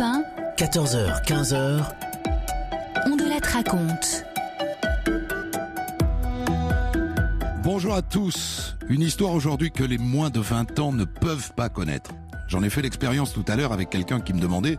[0.00, 0.24] Europe
[0.58, 1.84] 1, 14h, 15h,
[3.06, 4.24] on de la raconte.
[7.62, 8.76] Bonjour à tous.
[8.88, 12.12] Une histoire aujourd'hui que les moins de 20 ans ne peuvent pas connaître.
[12.48, 14.78] J'en ai fait l'expérience tout à l'heure avec quelqu'un qui me demandait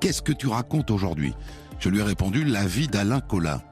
[0.00, 1.34] Qu'est-ce que tu racontes aujourd'hui?
[1.78, 3.62] Je lui ai répondu La vie d'Alain Collat.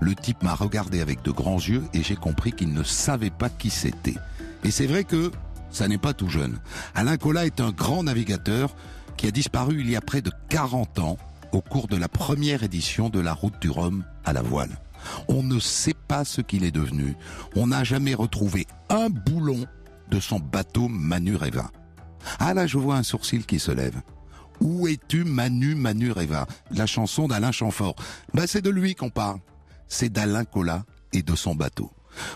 [0.00, 3.48] Le type m'a regardé avec de grands yeux et j'ai compris qu'il ne savait pas
[3.48, 4.16] qui c'était.
[4.64, 5.30] Et c'est vrai que
[5.70, 6.58] ça n'est pas tout jeune.
[6.94, 8.74] Alain Collat est un grand navigateur
[9.18, 11.18] qui a disparu il y a près de 40 ans
[11.52, 14.78] au cours de la première édition de la route du Rhum à la voile.
[15.26, 17.16] On ne sait pas ce qu'il est devenu.
[17.56, 19.66] On n'a jamais retrouvé un boulon
[20.10, 21.70] de son bateau Manureva.
[22.38, 24.00] Ah là, je vois un sourcil qui se lève.
[24.60, 27.96] Où es-tu Manu Manureva La chanson d'Alain Chamfort.
[28.34, 29.38] Ben, c'est de lui qu'on parle.
[29.88, 31.90] C'est d'Alain Collat et de son bateau.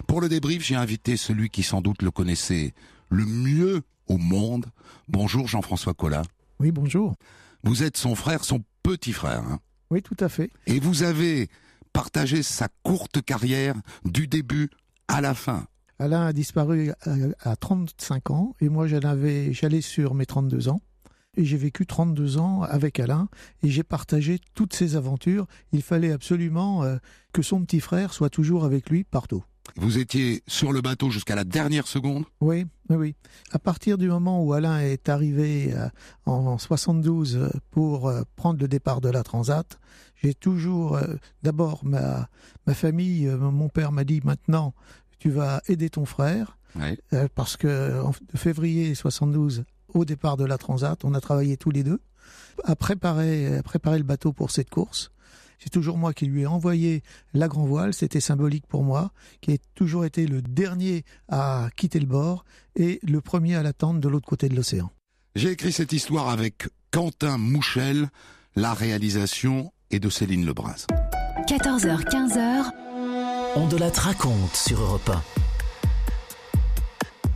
[0.06, 2.74] Pour le débrief, j'ai invité celui qui sans doute le connaissait
[3.08, 4.66] le mieux au monde.
[5.08, 6.22] Bonjour Jean-François Collat.
[6.62, 7.16] Oui, bonjour.
[7.64, 9.40] Vous êtes son frère, son petit frère.
[9.40, 9.58] Hein
[9.90, 10.48] oui, tout à fait.
[10.68, 11.48] Et vous avez
[11.92, 13.74] partagé sa courte carrière
[14.04, 14.70] du début
[15.08, 15.66] à la fin.
[15.98, 16.92] Alain a disparu
[17.40, 20.80] à, 35 ans et moi j'allais sur mes 32 ans.
[21.36, 23.28] Et j'ai vécu 32 ans avec Alain
[23.64, 25.48] et j'ai partagé toutes ses aventures.
[25.72, 26.96] Il fallait absolument euh,
[27.32, 29.42] que son petit frère soit toujours avec lui partout.
[29.76, 33.14] Vous étiez sur le bateau jusqu'à la dernière seconde Oui, oui, oui.
[33.52, 35.88] À partir du moment où Alain est arrivé euh,
[36.26, 39.78] en 72 euh, pour euh, prendre le départ de la Transat,
[40.22, 41.00] j'ai toujours,
[41.42, 42.28] d'abord, ma,
[42.68, 44.72] ma famille, mon père m'a dit maintenant,
[45.18, 46.58] tu vas aider ton frère,
[47.34, 51.82] parce que en février 72, au départ de la Transat, on a travaillé tous les
[51.82, 51.98] deux
[52.62, 55.10] à préparer, à préparer le bateau pour cette course.
[55.62, 59.52] C'est toujours moi qui lui ai envoyé la grand voile, c'était symbolique pour moi, qui
[59.52, 64.08] a toujours été le dernier à quitter le bord et le premier à l'attendre de
[64.08, 64.90] l'autre côté de l'océan.
[65.36, 68.08] J'ai écrit cette histoire avec Quentin Mouchel,
[68.56, 70.88] la réalisation est de Céline Lebras.
[71.46, 72.64] 14h, 15h.
[73.54, 75.22] On de la raconte sur Europe 1.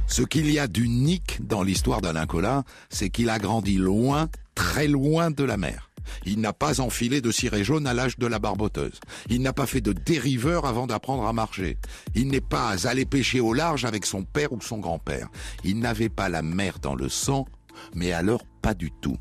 [0.08, 4.88] Ce qu'il y a d'unique dans l'histoire d'Alain Collat, c'est qu'il a grandi loin, très
[4.88, 5.85] loin de la mer.
[6.25, 9.00] Il n'a pas enfilé de ciré jaune à l'âge de la barboteuse.
[9.28, 11.78] Il n'a pas fait de dériveur avant d'apprendre à marcher.
[12.15, 15.28] Il n'est pas allé pêcher au large avec son père ou son grand-père.
[15.65, 17.47] Il n'avait pas la mer dans le sang,
[17.94, 19.17] mais alors pas du tout.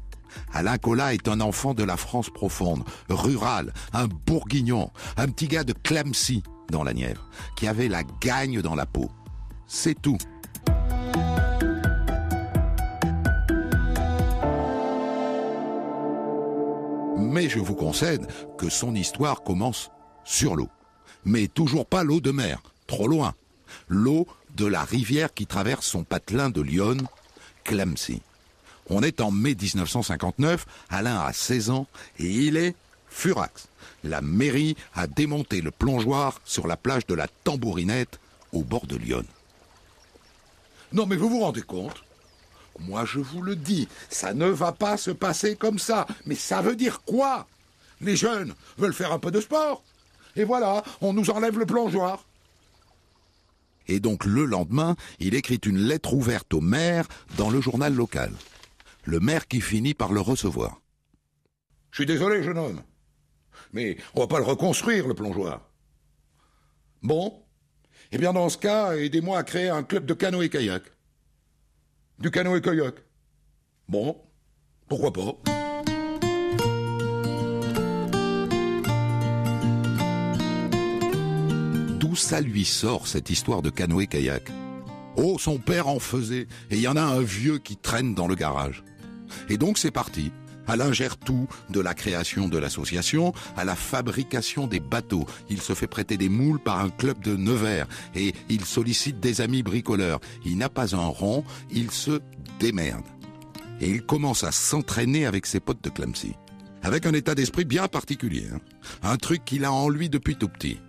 [0.54, 5.64] Alain Collat est un enfant de la France profonde, rural, un bourguignon, un petit gars
[5.64, 9.10] de Clamcy dans la Nièvre, qui avait la gagne dans la peau.
[9.68, 10.18] C'est tout.
[17.36, 18.26] Mais je vous concède
[18.58, 19.92] que son histoire commence
[20.24, 20.70] sur l'eau.
[21.26, 23.36] Mais toujours pas l'eau de mer, trop loin.
[23.90, 24.26] L'eau
[24.56, 26.96] de la rivière qui traverse son patelin de Lyon,
[27.66, 28.22] Clamcy.
[28.90, 31.88] On est en mai 1959, Alain a 16 ans
[32.20, 32.74] et il est
[33.10, 33.68] furax.
[34.06, 38.18] La mairie a démonté le plongeoir sur la plage de la Tambourinette
[38.54, 39.26] au bord de Lyon.
[40.94, 42.02] Non mais vous vous rendez compte
[42.80, 46.06] moi, je vous le dis, ça ne va pas se passer comme ça.
[46.26, 47.48] Mais ça veut dire quoi?
[48.02, 49.84] Les jeunes veulent faire un peu de sport.
[50.36, 52.26] Et voilà, on nous enlève le plongeoir.
[53.88, 58.34] Et donc le lendemain, il écrit une lettre ouverte au maire dans le journal local.
[59.04, 60.82] Le maire qui finit par le recevoir.
[61.92, 62.82] Je suis désolé, jeune homme.
[63.72, 65.62] Mais on va pas le reconstruire, le plongeoir.
[67.04, 67.42] Bon.
[68.12, 70.84] Eh bien, dans ce cas, aidez-moi à créer un club de canoë-kayak.
[72.18, 72.96] Du canoë-kayak.
[73.90, 74.16] Bon,
[74.88, 75.36] pourquoi pas
[82.00, 84.50] D'où ça lui sort cette histoire de canoë-kayak
[85.18, 88.28] Oh, son père en faisait, et il y en a un vieux qui traîne dans
[88.28, 88.84] le garage.
[89.50, 90.32] Et donc c'est parti.
[90.68, 95.26] Alain gère tout, de la création de l'association à la fabrication des bateaux.
[95.50, 99.42] Il se fait prêter des moules par un club de Nevers et il sollicite des
[99.42, 100.20] amis bricoleurs.
[100.46, 102.22] Il n'a pas un rond, il se
[102.60, 103.04] démerde.
[103.82, 106.34] Et il commence à s'entraîner avec ses potes de Clamcy.
[106.82, 108.48] Avec un état d'esprit bien particulier.
[108.54, 108.60] Hein.
[109.04, 110.80] Un truc qu'il a en lui depuis tout petit.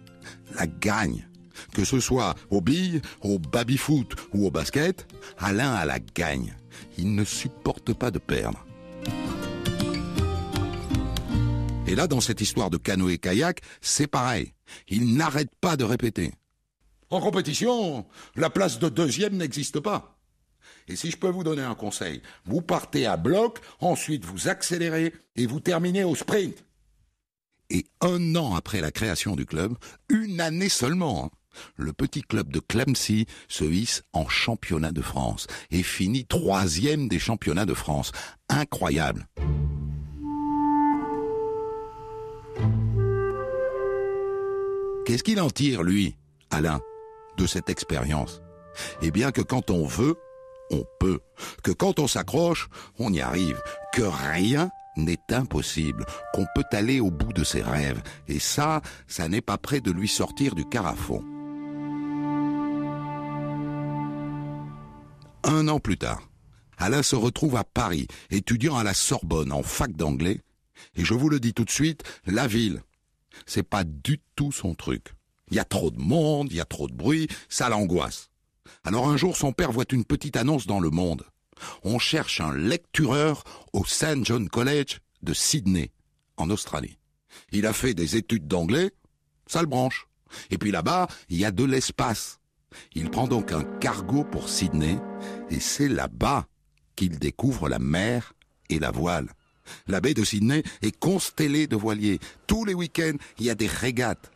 [0.54, 1.26] La gagne.
[1.72, 5.06] Que ce soit aux billes, au baby-foot ou au basket,
[5.38, 6.54] Alain a la gagne.
[6.98, 8.65] Il ne supporte pas de perdre.
[11.88, 14.52] Et là, dans cette histoire de canoë-kayak, c'est pareil.
[14.88, 16.32] Il n'arrête pas de répéter.
[17.10, 20.18] En compétition, la place de deuxième n'existe pas.
[20.88, 25.14] Et si je peux vous donner un conseil, vous partez à bloc, ensuite vous accélérez
[25.36, 26.64] et vous terminez au sprint.
[27.70, 29.76] Et un an après la création du club,
[30.08, 31.30] une année seulement,
[31.76, 37.18] le petit club de Clamcy se hisse en championnat de France et finit troisième des
[37.18, 38.12] championnats de France.
[38.48, 39.28] Incroyable.
[45.06, 46.16] Qu'est-ce qu'il en tire, lui,
[46.50, 46.80] Alain,
[47.38, 48.42] de cette expérience?
[49.02, 50.16] Eh bien que quand on veut,
[50.72, 51.20] on peut.
[51.62, 52.68] Que quand on s'accroche,
[52.98, 53.62] on y arrive.
[53.94, 56.04] Que rien n'est impossible.
[56.34, 58.02] Qu'on peut aller au bout de ses rêves.
[58.26, 61.22] Et ça, ça n'est pas près de lui sortir du carafon.
[65.44, 66.28] Un an plus tard,
[66.78, 70.40] Alain se retrouve à Paris, étudiant à la Sorbonne en fac d'anglais.
[70.96, 72.82] Et je vous le dis tout de suite, la ville,
[73.44, 75.14] c'est pas du tout son truc.
[75.50, 78.30] Il y a trop de monde, il y a trop de bruit, ça l'angoisse.
[78.84, 81.24] Alors un jour, son père voit une petite annonce dans le monde.
[81.82, 84.24] On cherche un lectureur au St.
[84.24, 85.90] John College de Sydney,
[86.36, 86.98] en Australie.
[87.52, 88.90] Il a fait des études d'anglais,
[89.46, 90.06] ça le branche.
[90.50, 92.40] Et puis là-bas, il y a de l'espace.
[92.94, 94.98] Il prend donc un cargo pour Sydney,
[95.50, 96.46] et c'est là-bas
[96.94, 98.34] qu'il découvre la mer
[98.68, 99.28] et la voile.
[99.86, 102.20] La baie de Sydney est constellée de voiliers.
[102.46, 104.30] Tous les week-ends, il y a des régates.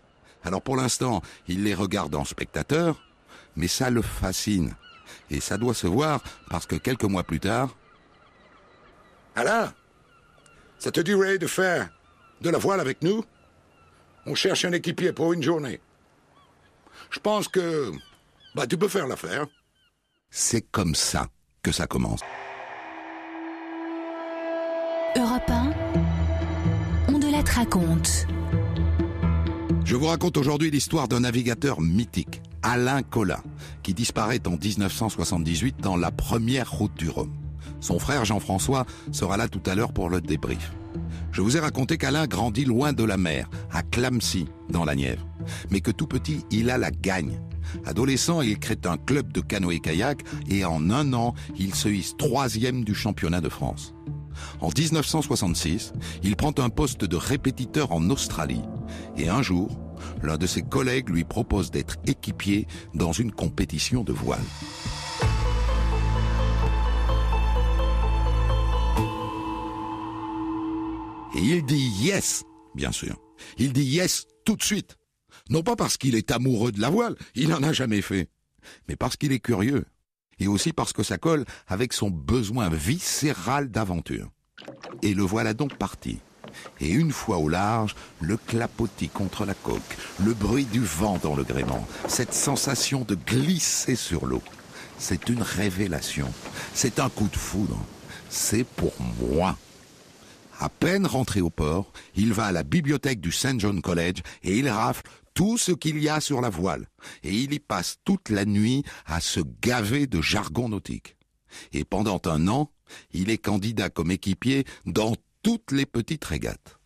[0.45, 3.03] Alors pour l'instant, il les regarde en spectateur,
[3.57, 4.75] mais ça le fascine.
[5.31, 7.77] Et ça doit se voir parce que quelques mois plus tard...
[9.37, 9.73] Alain,
[10.79, 11.91] ça te dirait de faire
[12.41, 13.25] de la voile avec nous?
[14.27, 15.81] On cherche un équipier pour une journée.
[17.11, 17.93] Je pense que...
[18.55, 19.47] Bah tu peux faire l'affaire.
[20.31, 21.29] C'est comme ça
[21.63, 22.21] que ça commence.
[25.17, 25.73] Europe 1,
[27.09, 28.29] on de la raconte.
[29.85, 33.43] Je vous raconte aujourd'hui l'histoire d'un navigateur mythique, Alain Collat,
[33.83, 37.33] qui disparaît en 1978 dans la première route du Rhum.
[37.81, 40.73] Son frère Jean-François sera là tout à l'heure pour le débrief.
[41.33, 45.27] Je vous ai raconté qu'Alain grandit loin de la mer, à Clamcy, dans la Nièvre,
[45.71, 47.41] mais que tout petit, il a la gagne.
[47.85, 52.85] Adolescent, il crée un club de canoë-kayak et en un an, il se hisse troisième
[52.85, 53.93] du championnat de France.
[54.61, 55.93] En 1966,
[56.23, 58.63] il prend un poste de répétiteur en Australie.
[59.17, 59.79] Et un jour,
[60.23, 64.41] l'un de ses collègues lui propose d'être équipier dans une compétition de voile.
[71.35, 72.45] Et il dit yes,
[72.75, 73.17] bien sûr.
[73.59, 74.97] Il dit yes tout de suite.
[75.49, 78.29] Non pas parce qu'il est amoureux de la voile, il n'en a jamais fait,
[78.89, 79.85] mais parce qu'il est curieux
[80.41, 84.29] et aussi parce que ça colle avec son besoin viscéral d'aventure.
[85.03, 86.19] Et le voilà donc parti.
[86.81, 91.37] Et une fois au large, le clapotis contre la coque, le bruit du vent dans
[91.37, 94.43] le gréement, cette sensation de glisser sur l'eau.
[94.99, 96.31] C'est une révélation.
[96.75, 97.79] C'est un coup de foudre.
[98.29, 99.57] C'est pour moi.
[100.59, 103.59] À peine rentré au port, il va à la bibliothèque du St.
[103.59, 105.03] John College et il rafle
[105.41, 106.87] tout ce qu'il y a sur la voile,
[107.23, 111.17] et il y passe toute la nuit à se gaver de jargon nautique.
[111.73, 112.71] Et pendant un an,
[113.15, 116.79] il est candidat comme équipier dans toutes les petites régates.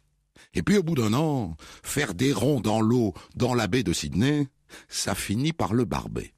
[0.54, 3.92] Et puis au bout d'un an, faire des ronds dans l'eau dans la baie de
[3.92, 4.46] Sydney,
[4.86, 6.32] ça finit par le barber.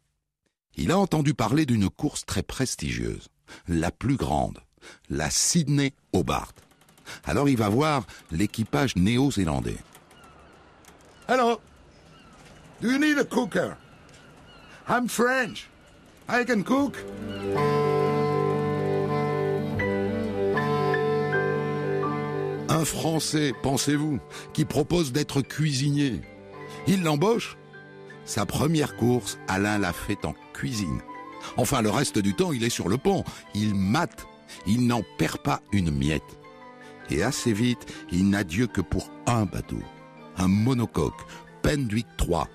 [0.74, 3.28] Il a entendu parler d'une course très prestigieuse,
[3.68, 4.60] la plus grande,
[5.10, 6.54] la Sydney Hobart.
[7.24, 9.76] Alors il va voir l'équipage néo-zélandais.
[11.28, 11.60] Alors,
[12.80, 13.78] Do you need a cooker?
[14.86, 15.68] I'm French.
[16.28, 16.98] I can cook.
[22.68, 24.20] Un Français, pensez-vous,
[24.52, 26.20] qui propose d'être cuisinier?
[26.86, 27.56] Il l'embauche
[28.26, 31.00] Sa première course, Alain l'a fait en cuisine.
[31.56, 33.24] Enfin, le reste du temps, il est sur le pont.
[33.54, 34.26] Il mate.
[34.66, 36.38] Il n'en perd pas une miette.
[37.08, 39.80] Et assez vite, il n'a Dieu que pour un bateau.
[40.36, 41.24] Un monocoque,
[41.62, 42.48] Pendwick 3,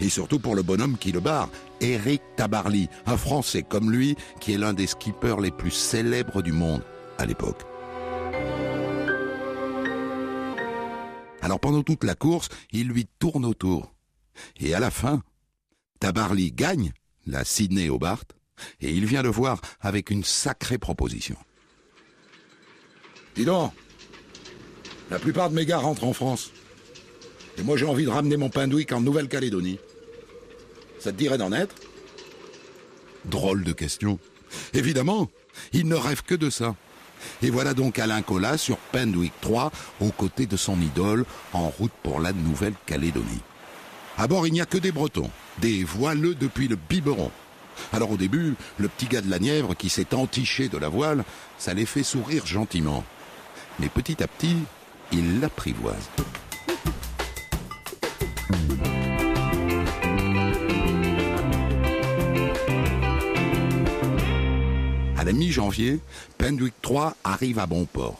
[0.00, 4.52] et surtout pour le bonhomme qui le barre, Eric Tabarly, un Français comme lui, qui
[4.52, 6.82] est l'un des skippers les plus célèbres du monde
[7.18, 7.62] à l'époque.
[11.40, 13.94] Alors pendant toute la course, il lui tourne autour.
[14.60, 15.22] Et à la fin,
[16.00, 16.92] Tabarly gagne
[17.26, 18.24] la Sydney Hobart,
[18.80, 21.36] et il vient le voir avec une sacrée proposition.
[23.34, 23.72] Dis donc,
[25.10, 26.50] la plupart de mes gars rentrent en France.
[27.58, 29.78] Et moi j'ai envie de ramener mon Pindouic en Nouvelle-Calédonie.
[31.00, 31.74] Ça te dirait d'en être?
[33.24, 34.18] Drôle de question.
[34.74, 35.28] Évidemment,
[35.72, 36.76] il ne rêve que de ça.
[37.42, 41.92] Et voilà donc Alain Collat sur Pendwick 3, aux côtés de son idole, en route
[42.02, 43.42] pour la Nouvelle-Calédonie.
[44.16, 47.30] À bord, il n'y a que des Bretons, des voileux depuis le biberon.
[47.92, 51.24] Alors au début, le petit gars de la Nièvre qui s'est entiché de la voile,
[51.58, 53.04] ça les fait sourire gentiment.
[53.78, 54.56] Mais petit à petit,
[55.12, 56.08] il l'apprivoise.
[65.28, 66.00] La mi-janvier,
[66.38, 68.16] Pendwick 3 arrive à bon port.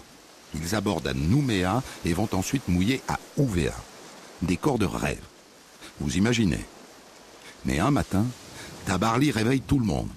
[0.54, 3.72] Ils abordent à Nouméa et vont ensuite mouiller à Ouvéa.
[4.42, 5.22] Des corps de rêve.
[6.00, 6.62] Vous imaginez.
[7.64, 8.26] Mais un matin,
[8.84, 10.10] Tabarly réveille tout le monde.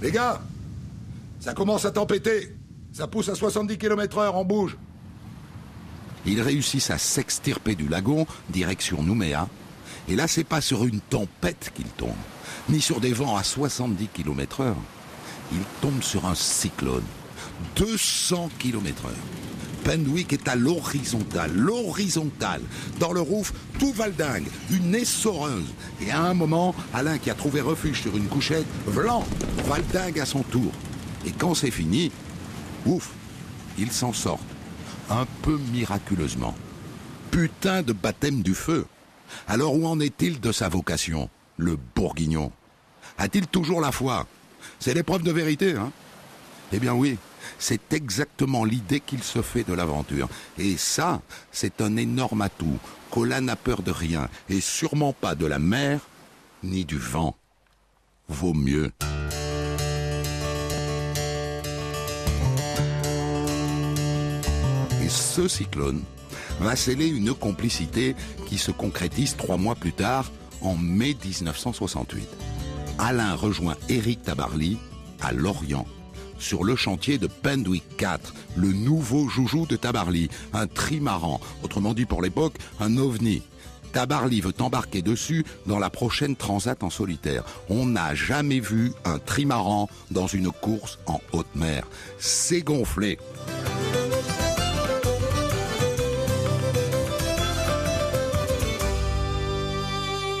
[0.00, 0.40] Les gars,
[1.40, 2.56] ça commence à tempêter.
[2.94, 4.78] Ça pousse à 70 km heure, on bouge.
[6.24, 9.46] Ils réussissent à s'extirper du lagon, direction Nouméa.
[10.08, 12.14] Et là, c'est pas sur une tempête qu'ils tombent,
[12.70, 14.74] ni sur des vents à 70 km
[15.52, 17.04] Ils tombent sur un cyclone.
[17.76, 19.14] 200 km heure.
[19.84, 22.62] Pendwick est à l'horizontale, l'horizontale.
[22.98, 25.72] Dans le roof, tout valdingue, une essoreuse.
[26.02, 29.24] Et à un moment, Alain qui a trouvé refuge sur une couchette, Vlan,
[29.64, 30.70] valdingue à son tour.
[31.26, 32.12] Et quand c'est fini,
[32.86, 33.10] ouf,
[33.78, 34.40] il s'en sort.
[35.08, 36.54] Un peu miraculeusement.
[37.30, 38.86] Putain de baptême du feu.
[39.48, 42.52] Alors où en est-il de sa vocation, le bourguignon?
[43.18, 44.26] A-t-il toujours la foi?
[44.78, 45.92] C'est l'épreuve de vérité, hein
[46.72, 47.18] Eh bien oui,
[47.58, 50.28] c'est exactement l'idée qu'il se fait de l'aventure.
[50.58, 51.20] Et ça,
[51.52, 52.78] c'est un énorme atout.
[53.10, 56.00] Colin n'a peur de rien, et sûrement pas de la mer,
[56.62, 57.36] ni du vent.
[58.28, 58.92] Vaut mieux.
[65.02, 66.02] Et ce cyclone
[66.60, 68.14] va sceller une complicité
[68.46, 72.49] qui se concrétise trois mois plus tard, en mai 1968.
[73.00, 74.76] Alain rejoint Éric Tabarly
[75.22, 75.86] à Lorient
[76.38, 82.06] sur le chantier de Pendwick 4, le nouveau joujou de Tabarly, un trimaran, autrement dit
[82.06, 83.42] pour l'époque un ovni.
[83.92, 87.44] Tabarly veut embarquer dessus dans la prochaine transat en solitaire.
[87.68, 91.86] On n'a jamais vu un trimaran dans une course en haute mer.
[92.18, 93.18] C'est gonflé.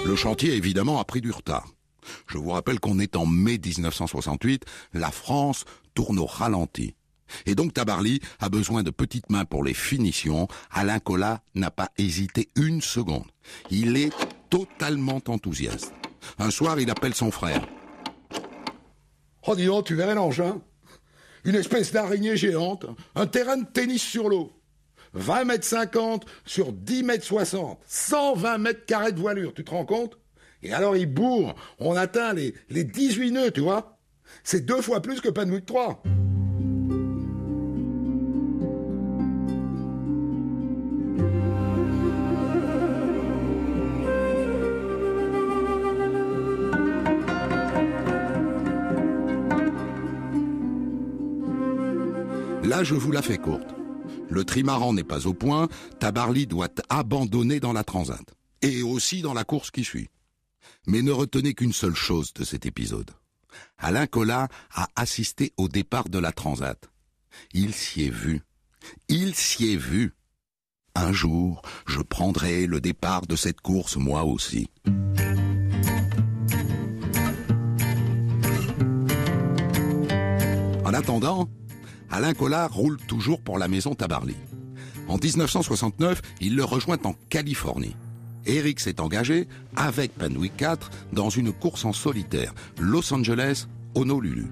[0.06, 1.66] Le chantier, évidemment, a pris du retard.
[2.26, 4.64] Je vous rappelle qu'on est en mai 1968,
[4.94, 5.64] la France
[5.94, 6.94] tourne au ralenti.
[7.46, 10.48] Et donc Tabarly a besoin de petites mains pour les finitions.
[10.70, 13.26] Alain Collat n'a pas hésité une seconde.
[13.70, 14.12] Il est
[14.48, 15.92] totalement enthousiaste.
[16.38, 17.66] Un soir, il appelle son frère.
[19.46, 20.60] Oh, dis donc, tu verrais l'engin
[21.44, 24.52] Une espèce d'araignée géante, un terrain de tennis sur l'eau.
[25.14, 27.80] 20 mètres 50 sur 10 mètres 60.
[27.86, 30.19] 120 mètres carrés de voilure, tu te rends compte?
[30.62, 33.98] Et alors il bourre, on atteint les, les 18 nœuds, tu vois
[34.44, 36.02] C'est deux fois plus que Panwick 3.
[52.70, 53.74] Là, je vous la fais courte.
[54.28, 55.66] Le trimaran n'est pas au point,
[55.98, 58.22] Tabarly doit abandonner dans la transat.
[58.62, 60.08] Et aussi dans la course qui suit.
[60.86, 63.10] Mais ne retenez qu'une seule chose de cet épisode.
[63.78, 66.90] Alain Collat a assisté au départ de la transat.
[67.52, 68.42] Il s'y est vu.
[69.08, 70.14] Il s'y est vu.
[70.94, 74.68] Un jour, je prendrai le départ de cette course moi aussi.
[80.84, 81.48] En attendant,
[82.10, 84.36] Alain Collard roule toujours pour la maison Tabarly.
[85.06, 87.94] En 1969, il le rejoint en Californie.
[88.46, 94.46] Eric s'est engagé avec Penwick 4 dans une course en solitaire, Los Angeles, Honolulu.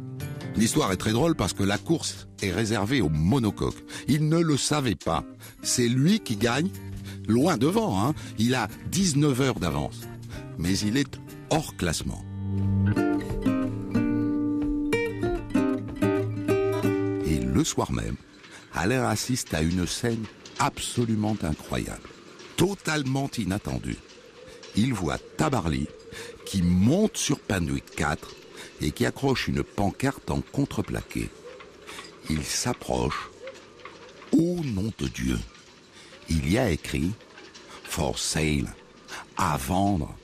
[0.57, 3.85] L'histoire est très drôle parce que la course est réservée aux monocoques.
[4.09, 5.25] Il ne le savait pas.
[5.63, 6.71] C'est lui qui gagne,
[7.29, 8.15] loin devant, hein.
[8.39, 10.01] Il a 19 heures d'avance.
[10.59, 12.25] Mais il est hors classement.
[17.25, 18.17] Et le soir même,
[18.75, 20.25] Alain assiste à une scène
[20.59, 22.09] absolument incroyable,
[22.59, 23.97] totalement inattendue.
[24.77, 25.87] Il voit Tabarly
[26.45, 28.35] qui monte sur Panwick 4
[28.83, 31.31] et qui accroche une pancarte en contreplaqué.
[32.29, 33.31] Il s'approche.
[34.33, 35.39] Au nom de Dieu,
[36.29, 37.13] il y a écrit
[37.85, 38.75] For sale,
[39.39, 40.15] à vendre.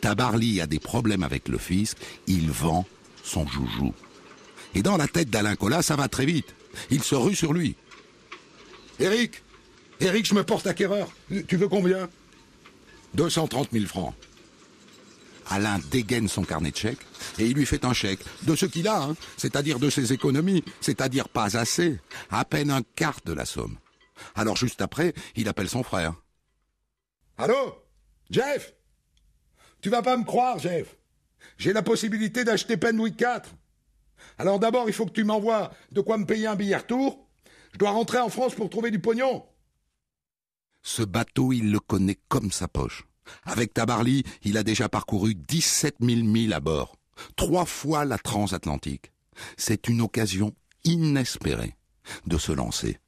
[0.00, 1.96] Tabarly a des problèmes avec le fisc,
[2.26, 2.86] il vend
[3.22, 3.92] son joujou.
[4.74, 6.54] Et dans la tête d'Alain Collat, ça va très vite.
[6.90, 7.76] Il se rue sur lui.
[8.98, 9.42] Eric
[10.02, 11.12] Eric, je me porte acquéreur.
[11.46, 12.10] Tu veux combien?
[13.14, 14.14] 230 000 francs.
[15.48, 17.06] Alain dégaine son carnet de chèques
[17.38, 20.64] et il lui fait un chèque de ce qu'il a, hein, c'est-à-dire de ses économies,
[20.80, 23.78] c'est-à-dire pas assez, à peine un quart de la somme.
[24.34, 26.14] Alors juste après, il appelle son frère.
[27.38, 27.76] Allô?
[28.28, 28.74] Jeff?
[29.82, 30.96] Tu vas pas me croire, Jeff.
[31.58, 33.50] J'ai la possibilité d'acheter Penwick 4.
[34.38, 37.28] Alors d'abord, il faut que tu m'envoies de quoi me payer un billet retour.
[37.72, 39.44] Je dois rentrer en France pour trouver du pognon.
[40.82, 43.04] Ce bateau, il le connaît comme sa poche.
[43.44, 46.96] Avec Tabarly, il a déjà parcouru 17 000 milles à bord,
[47.36, 49.12] trois fois la transatlantique.
[49.56, 50.52] C'est une occasion
[50.84, 51.76] inespérée
[52.26, 52.98] de se lancer.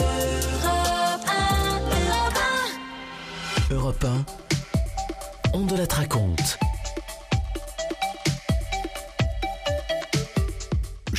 [0.00, 1.74] Europe 1,
[2.06, 2.38] Europe
[3.70, 3.74] 1.
[3.74, 4.26] Europe 1,
[5.54, 6.58] on de la raconte.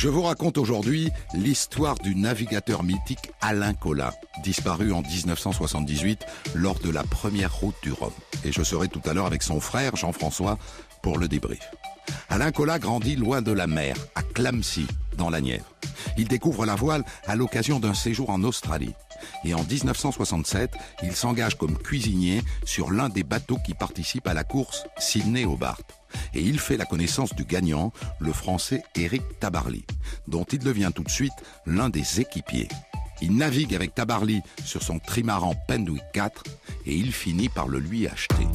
[0.00, 6.88] Je vous raconte aujourd'hui l'histoire du navigateur mythique Alain Collat, disparu en 1978 lors de
[6.88, 8.10] la première route du Rhum.
[8.42, 10.58] Et je serai tout à l'heure avec son frère Jean-François
[11.02, 11.70] pour le débrief.
[12.30, 14.86] Alain Collat grandit loin de la mer, à Clamcy,
[15.18, 15.70] dans la Nièvre.
[16.16, 18.94] Il découvre la voile à l'occasion d'un séjour en Australie.
[19.44, 20.70] Et en 1967,
[21.02, 25.99] il s'engage comme cuisinier sur l'un des bateaux qui participent à la course Sydney-Hobart
[26.34, 29.84] et il fait la connaissance du gagnant, le français Éric Tabarly,
[30.28, 31.32] dont il devient tout de suite
[31.66, 32.68] l'un des équipiers.
[33.22, 36.44] Il navigue avec Tabarly sur son trimaran Pendwick 4
[36.86, 38.46] et il finit par le lui acheter.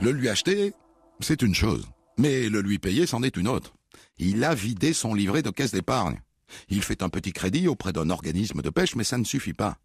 [0.00, 0.72] Le lui acheter,
[1.20, 1.88] c'est une chose,
[2.18, 3.74] mais le lui payer, c'en est une autre.
[4.18, 6.20] Il a vidé son livret de caisse d'épargne.
[6.68, 9.78] Il fait un petit crédit auprès d'un organisme de pêche, mais ça ne suffit pas.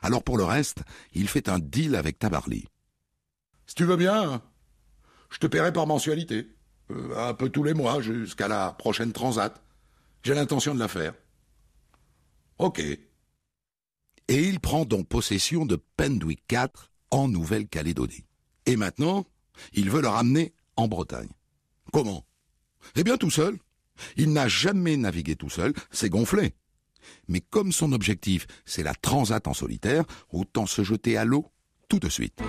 [0.00, 0.82] Alors pour le reste,
[1.14, 2.66] il fait un deal avec Tabarly.
[3.66, 4.42] Si tu veux bien,
[5.30, 6.48] je te paierai par mensualité.
[6.90, 9.62] Euh, un peu tous les mois, jusqu'à la prochaine transat.
[10.22, 11.14] J'ai l'intention de la faire.
[12.58, 12.80] Ok.
[12.80, 13.00] Et
[14.28, 18.24] il prend donc possession de Pendwick 4 en Nouvelle-Calédonie.
[18.66, 19.26] Et maintenant,
[19.72, 21.30] il veut le ramener en Bretagne.
[21.92, 22.24] Comment?
[22.94, 23.58] Eh bien tout seul.
[24.16, 26.54] Il n'a jamais navigué tout seul, c'est gonflé.
[27.28, 31.46] Mais comme son objectif, c'est la transat en solitaire, autant se jeter à l'eau
[31.88, 32.42] tout de suite.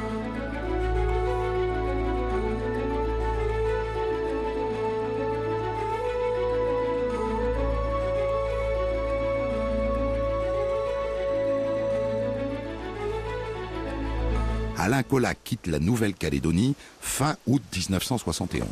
[14.88, 18.66] Alain Collat quitte la Nouvelle-Calédonie fin août 1971,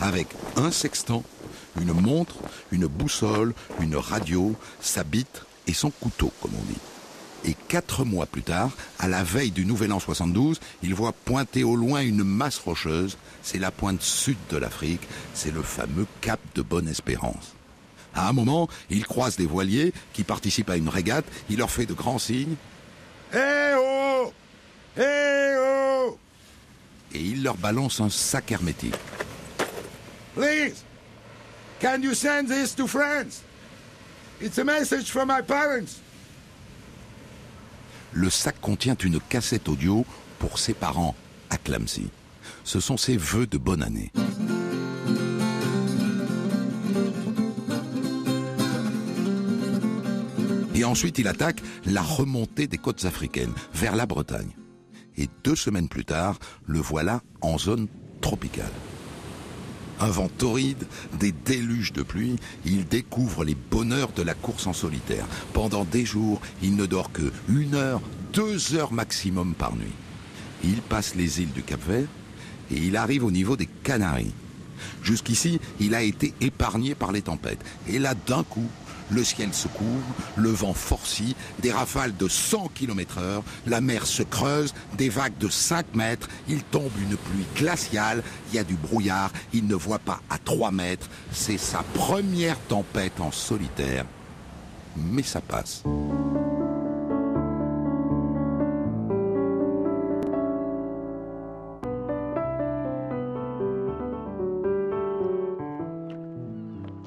[0.00, 1.22] avec un sextant
[1.80, 2.36] une montre,
[2.72, 6.78] une boussole, une radio, sa bite et son couteau, comme on dit.
[7.44, 11.62] Et quatre mois plus tard, à la veille du Nouvel An 72, il voit pointer
[11.62, 13.16] au loin une masse rocheuse.
[13.42, 17.54] C'est la pointe sud de l'Afrique, c'est le fameux cap de Bonne-Espérance.
[18.14, 21.86] À un moment, il croise des voiliers qui participent à une régate, il leur fait
[21.86, 22.56] de grands signes.
[23.32, 24.32] Eh oh
[24.98, 26.18] Eh oh
[27.14, 28.94] Et il leur balance un sac hermétique.
[30.34, 30.87] Please
[31.80, 33.42] Can you send this to France?
[34.40, 36.00] It's a message from my parents.
[38.12, 40.04] Le sac contient une cassette audio
[40.40, 41.14] pour ses parents
[41.50, 42.10] à Clamcy.
[42.64, 44.10] Ce sont ses vœux de bonne année.
[50.74, 54.50] Et ensuite, il attaque la remontée des côtes africaines vers la Bretagne.
[55.16, 57.86] Et deux semaines plus tard, le voilà en zone
[58.20, 58.72] tropicale
[60.00, 60.86] un vent torride,
[61.18, 65.26] des déluges de pluie, il découvre les bonheurs de la course en solitaire.
[65.52, 68.00] Pendant des jours, il ne dort que une heure,
[68.32, 69.94] deux heures maximum par nuit.
[70.64, 72.08] Il passe les îles du Cap-Vert
[72.70, 74.34] et il arrive au niveau des Canaries.
[75.02, 77.64] Jusqu'ici, il a été épargné par les tempêtes.
[77.88, 78.68] Et là, d'un coup,
[79.10, 80.04] le ciel se couvre,
[80.36, 85.38] le vent forcit, des rafales de 100 km heure, la mer se creuse, des vagues
[85.38, 89.74] de 5 mètres, il tombe une pluie glaciale, il y a du brouillard, il ne
[89.74, 94.04] voit pas à 3 mètres, c'est sa première tempête en solitaire.
[94.96, 95.84] Mais ça passe.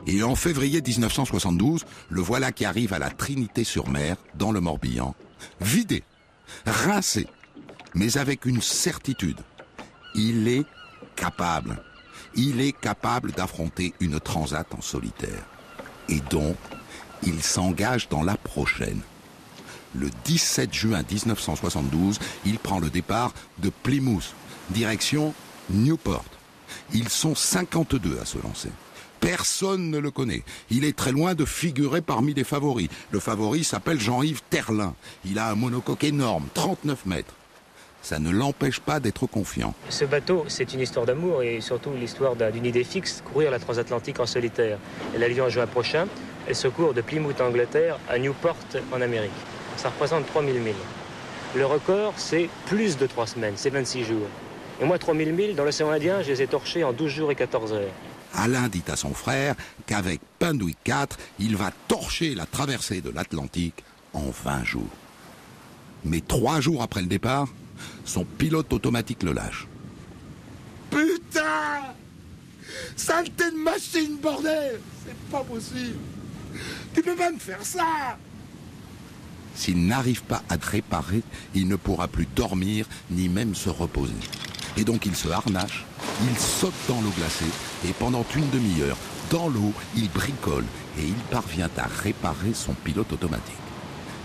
[0.07, 5.15] Et en février 1972, le voilà qui arrive à la Trinité-sur-Mer, dans le Morbihan,
[5.59, 6.03] vidé,
[6.65, 7.27] rincé,
[7.93, 9.39] mais avec une certitude.
[10.15, 10.65] Il est
[11.15, 11.81] capable.
[12.35, 15.45] Il est capable d'affronter une transat en solitaire.
[16.09, 16.57] Et donc,
[17.23, 19.01] il s'engage dans la prochaine.
[19.93, 24.33] Le 17 juin 1972, il prend le départ de Plymouth,
[24.69, 25.33] direction
[25.69, 26.25] Newport.
[26.93, 28.69] Ils sont 52 à se lancer.
[29.21, 30.43] Personne ne le connaît.
[30.71, 32.89] Il est très loin de figurer parmi les favoris.
[33.12, 34.95] Le favori s'appelle Jean-Yves Terlin.
[35.25, 37.34] Il a un monocoque énorme, 39 mètres.
[38.01, 39.75] Ça ne l'empêche pas d'être confiant.
[39.89, 44.19] Ce bateau, c'est une histoire d'amour et surtout l'histoire d'une idée fixe, courir la transatlantique
[44.19, 44.79] en solitaire.
[45.15, 46.07] Elle a lieu en juin prochain.
[46.47, 48.57] Elle se court de Plymouth, Angleterre, à Newport,
[48.91, 49.29] en Amérique.
[49.77, 50.73] Ça représente 3000 milles.
[51.55, 54.27] Le record, c'est plus de 3 semaines, c'est 26 jours.
[54.81, 57.36] Et moi, 3000 milles, dans l'océan Indien, je les ai torchés en 12 jours et
[57.36, 57.93] 14 heures.
[58.33, 63.83] Alain dit à son frère qu'avec Pendwick 4, il va torcher la traversée de l'Atlantique
[64.13, 64.89] en 20 jours.
[66.05, 67.47] Mais trois jours après le départ,
[68.05, 69.67] son pilote automatique le lâche.
[70.89, 71.93] Putain
[72.95, 75.99] Saleté de machine, bordel C'est pas possible
[76.93, 78.17] Tu peux pas me faire ça
[79.55, 81.21] S'il n'arrive pas à réparer,
[81.55, 84.13] il ne pourra plus dormir ni même se reposer.
[84.77, 85.86] Et donc il se harnache,
[86.23, 87.45] il saute dans l'eau glacée
[87.88, 88.97] et pendant une demi-heure,
[89.29, 90.65] dans l'eau, il bricole
[90.99, 93.55] et il parvient à réparer son pilote automatique.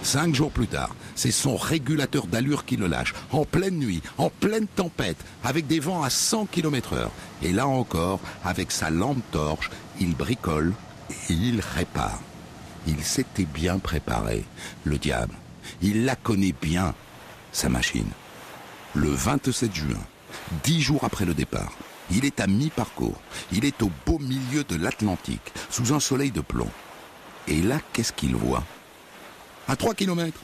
[0.02, 4.30] Cinq jours plus tard, c'est son régulateur d'allure qui le lâche, en pleine nuit, en
[4.30, 7.10] pleine tempête, avec des vents à 100 km heure.
[7.42, 10.74] Et là encore, avec sa lampe torche, il bricole
[11.28, 12.20] et il répare.
[12.86, 14.44] Il s'était bien préparé,
[14.84, 15.34] le diable.
[15.82, 16.94] Il la connaît bien,
[17.50, 18.10] sa machine.
[18.94, 19.98] Le 27 juin,
[20.64, 21.72] dix jours après le départ,
[22.10, 23.20] il est à mi-parcours.
[23.52, 26.68] Il est au beau milieu de l'Atlantique, sous un soleil de plomb.
[27.48, 28.62] Et là, qu'est-ce qu'il voit?
[29.68, 30.40] À 3 kilomètres,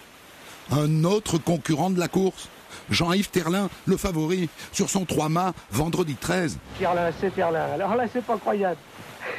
[0.71, 2.49] un autre concurrent de la course.
[2.91, 6.59] Jean-Yves Terlin, le favori, sur son 3 mâts, vendredi 13.
[6.79, 7.67] Terlin, c'est Terlin.
[7.75, 8.79] Alors là, c'est pas croyable.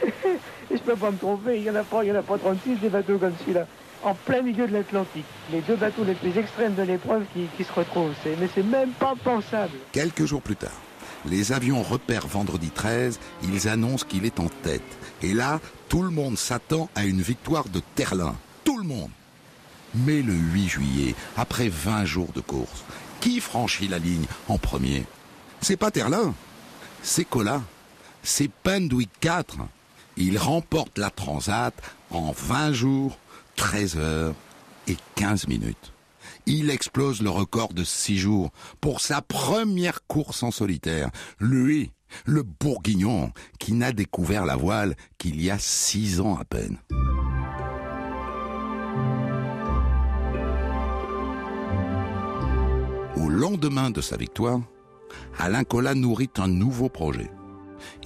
[0.72, 2.38] Je peux pas me tromper, il y en a pas, il y en a pas
[2.38, 3.68] 36 des bateaux comme celui-là.
[4.04, 5.26] En plein milieu de l'Atlantique.
[5.52, 8.14] Les deux bateaux les plus extrêmes de l'épreuve qui, se retrouvent.
[8.26, 9.72] Mais c'est même pas pensable.
[9.92, 10.82] Quelques jours plus tard,
[11.26, 14.82] les avions repèrent vendredi 13, ils annoncent qu'il est en tête.
[15.22, 18.36] Et là, tout le monde s'attend à une victoire de Terlin.
[18.66, 19.12] Tout le monde.
[19.96, 22.84] Mais le 8 juillet, après 20 jours de course,
[23.22, 25.06] qui franchit la ligne en premier?
[25.62, 26.34] C'est pas Terlin,
[27.04, 27.62] c'est Cola,
[28.22, 29.58] c'est Pendwick 4.
[30.18, 31.74] Il remporte la Transat
[32.12, 33.18] en 20 jours,
[33.64, 34.36] 13 heures
[34.90, 35.94] et 15 minutes.
[36.46, 41.10] Il explose le record de 6 jours pour sa première course en solitaire.
[41.40, 41.92] Lui,
[42.26, 46.78] le bourguignon, qui n'a découvert la voile qu'il y a 6 ans à peine.
[53.16, 54.60] Au lendemain de sa victoire,
[55.40, 57.32] Alain Collat nourrit un nouveau projet.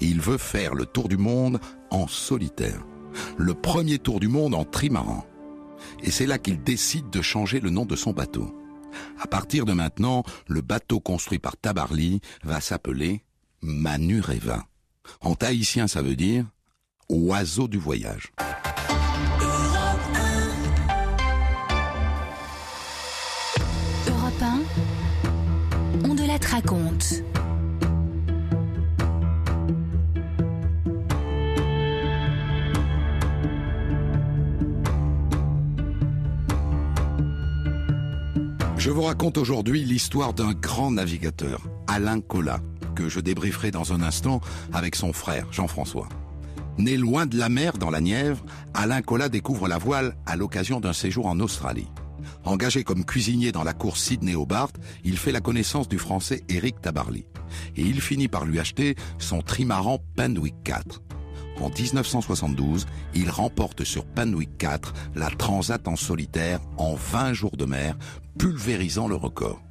[0.01, 2.85] Il veut faire le tour du monde en solitaire.
[3.39, 5.25] Le premier tour du monde en trimaran.
[6.03, 8.53] Et c'est là qu'il décide de changer le nom de son bateau.
[9.19, 13.23] À partir de maintenant, le bateau construit par Tabarly va s'appeler
[13.61, 14.65] Manureva.
[15.21, 16.45] En tahitien, ça veut dire
[17.09, 18.31] oiseau du voyage.
[24.07, 27.23] Europe 1, on de la raconte.
[38.87, 42.61] Je vous raconte aujourd'hui l'histoire d'un grand navigateur, Alain Collat,
[42.95, 44.39] que je débrieferai dans un instant
[44.71, 46.07] avec son frère, Jean-François.
[46.77, 50.79] Né loin de la mer, dans la Nièvre, Alain Collat découvre la voile à l'occasion
[50.79, 51.89] d'un séjour en Australie.
[52.45, 54.71] Engagé comme cuisinier dans la course Sydney Hobart,
[55.03, 57.25] il fait la connaissance du français Eric Tabarly.
[57.75, 61.01] Et il finit par lui acheter son trimaran Penwick 4.
[61.59, 67.65] En 1972, il remporte sur Penwick 4 la Transat en solitaire en 20 jours de
[67.65, 67.97] mer,
[68.37, 69.61] pulvérisant le record.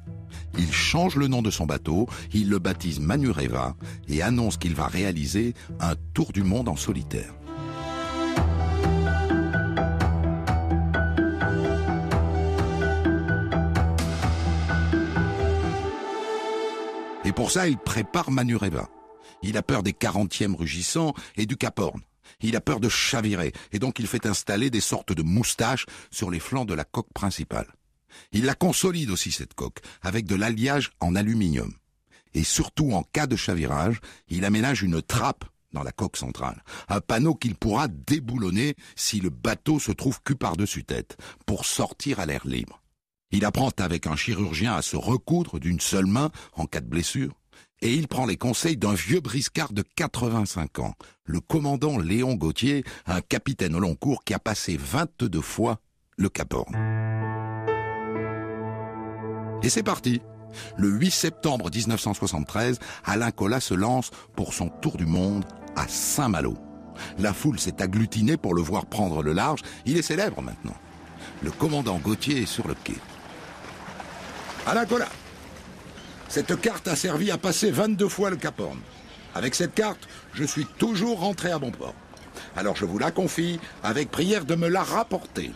[0.57, 3.75] Il change le nom de son bateau, il le baptise Manureva
[4.07, 7.33] et annonce qu'il va réaliser un tour du monde en solitaire.
[17.23, 18.89] Et pour ça, il prépare Manureva.
[19.43, 22.01] Il a peur des 40e rugissants et du Cap Horn.
[22.41, 26.29] Il a peur de chavirer et donc il fait installer des sortes de moustaches sur
[26.29, 27.67] les flancs de la coque principale.
[28.31, 31.73] Il la consolide aussi cette coque avec de l'alliage en aluminium.
[32.33, 37.01] Et surtout en cas de chavirage, il aménage une trappe dans la coque centrale, un
[37.01, 42.25] panneau qu'il pourra déboulonner si le bateau se trouve cul par-dessus tête, pour sortir à
[42.25, 42.81] l'air libre.
[43.31, 47.33] Il apprend avec un chirurgien à se recoudre d'une seule main en cas de blessure,
[47.81, 50.93] et il prend les conseils d'un vieux briscard de 85 ans,
[51.25, 55.79] le commandant Léon Gauthier, un capitaine au long cours qui a passé 22 fois
[56.17, 56.73] le Cap Horn.
[59.63, 60.21] Et c'est parti.
[60.77, 66.55] Le 8 septembre 1973, Alain Collat se lance pour son tour du monde à Saint-Malo.
[67.19, 69.61] La foule s'est agglutinée pour le voir prendre le large.
[69.85, 70.75] Il est célèbre maintenant.
[71.43, 72.95] Le commandant Gauthier est sur le quai.
[74.65, 75.09] Alain Collat,
[76.29, 78.79] cette carte a servi à passer 22 fois le Cap Horn.
[79.35, 81.95] Avec cette carte, je suis toujours rentré à bon port.
[82.55, 85.51] Alors je vous la confie avec prière de me la rapporter.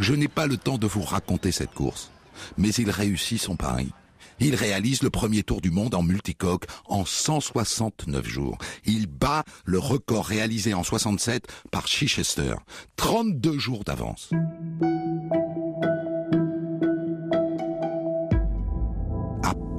[0.00, 2.10] Je n'ai pas le temps de vous raconter cette course,
[2.56, 3.92] mais il réussit son pari.
[4.40, 8.58] Il réalise le premier tour du monde en multicoque en 169 jours.
[8.84, 12.54] Il bat le record réalisé en 67 par Chichester,
[12.96, 14.30] 32 jours d'avance.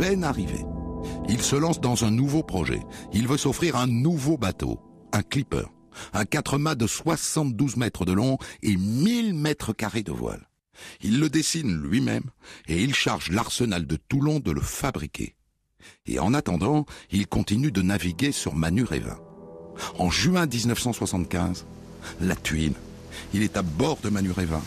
[0.03, 0.65] Arrivé,
[1.29, 2.81] il se lance dans un nouveau projet.
[3.13, 4.79] Il veut s'offrir un nouveau bateau,
[5.13, 5.63] un clipper.
[6.11, 10.49] Un quatre-mâts de 72 mètres de long et 1000 mètres carrés de voile.
[11.01, 12.23] Il le dessine lui-même
[12.67, 15.35] et il charge l'arsenal de Toulon de le fabriquer.
[16.05, 19.19] Et en attendant, il continue de naviguer sur Manurévin.
[19.99, 21.65] En juin 1975,
[22.21, 22.73] la tuile.
[23.33, 24.61] Il est à bord de Manurévin.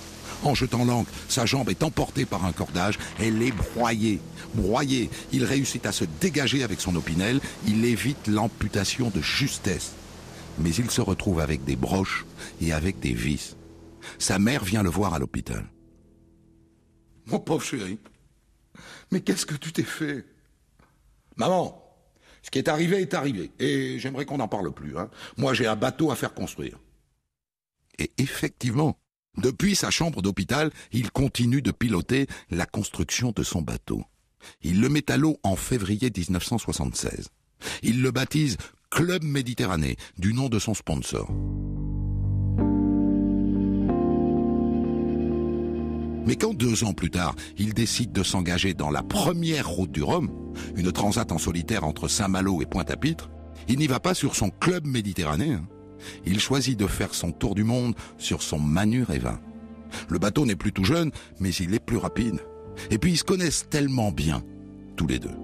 [0.45, 4.21] En jetant l'ancre, sa jambe est emportée par un cordage, elle est broyée.
[4.55, 9.93] Broyée, il réussit à se dégager avec son opinel, il évite l'amputation de justesse.
[10.59, 12.25] Mais il se retrouve avec des broches
[12.61, 13.57] et avec des vis.
[14.19, 15.67] Sa mère vient le voir à l'hôpital.
[17.27, 17.99] Mon pauvre chéri,
[19.11, 20.25] mais qu'est-ce que tu t'es fait?
[21.37, 21.83] Maman,
[22.43, 24.97] ce qui est arrivé est arrivé, et j'aimerais qu'on n'en parle plus.
[24.97, 25.11] Hein.
[25.37, 26.79] Moi, j'ai un bateau à faire construire.
[27.99, 28.99] Et effectivement,
[29.37, 34.05] depuis sa chambre d'hôpital, il continue de piloter la construction de son bateau.
[34.63, 37.29] Il le met à l'eau en février 1976.
[37.83, 38.57] Il le baptise
[38.91, 41.31] Club Méditerranée, du nom de son sponsor.
[46.27, 50.03] Mais quand deux ans plus tard, il décide de s'engager dans la première route du
[50.03, 50.29] Rhum,
[50.75, 53.31] une transat en solitaire entre Saint-Malo et Pointe-à-Pitre,
[53.69, 55.67] il n'y va pas sur son club méditerranéen.
[56.25, 59.41] Il choisit de faire son tour du monde sur son Manu Révin.
[60.09, 62.41] Le bateau n'est plus tout jeune, mais il est plus rapide.
[62.91, 64.43] Et puis ils se connaissent tellement bien,
[64.97, 65.35] tous les deux.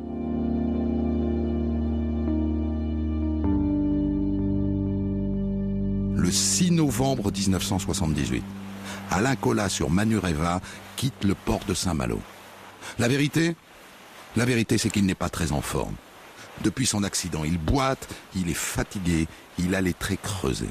[6.16, 8.44] Le 6 novembre 1978,
[9.10, 10.60] Alain Collat sur Manureva
[10.96, 12.20] quitte le port de Saint-Malo.
[12.98, 13.56] La vérité
[14.36, 15.94] La vérité, c'est qu'il n'est pas très en forme.
[16.62, 19.26] Depuis son accident, il boite, il est fatigué,
[19.58, 20.70] il a les traits creusés.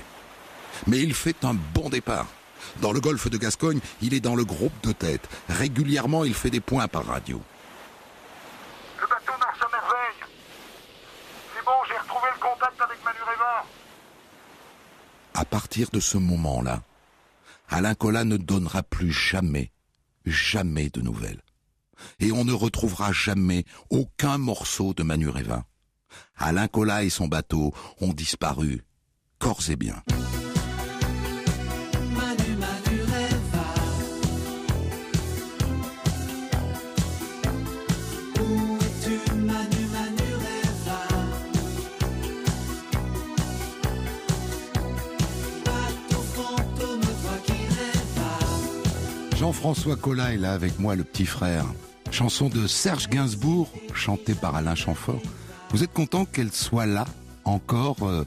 [0.88, 2.28] Mais il fait un bon départ.
[2.82, 5.28] Dans le golfe de Gascogne, il est dans le groupe de tête.
[5.50, 7.42] Régulièrement, il fait des points par radio.
[9.00, 10.30] Le bateau marche à merveille.
[11.56, 13.66] C'est bon, j'ai retrouvé le contact avec Manureva.
[15.34, 16.82] À partir de ce moment-là,
[17.70, 19.72] Alain Collat ne donnera plus jamais,
[20.26, 21.42] jamais de nouvelles.
[22.20, 25.66] Et on ne retrouvera jamais aucun morceau de Manureva.
[26.36, 28.84] Alain Collat et son bateau ont disparu,
[29.40, 30.04] corps et bien.
[49.62, 51.66] Jean-François Collat est là avec moi, le petit frère.
[52.10, 55.22] Chanson de Serge Gainsbourg, chantée par Alain Chamfort.
[55.70, 57.06] Vous êtes content qu'elle soit là
[57.46, 58.24] encore, euh,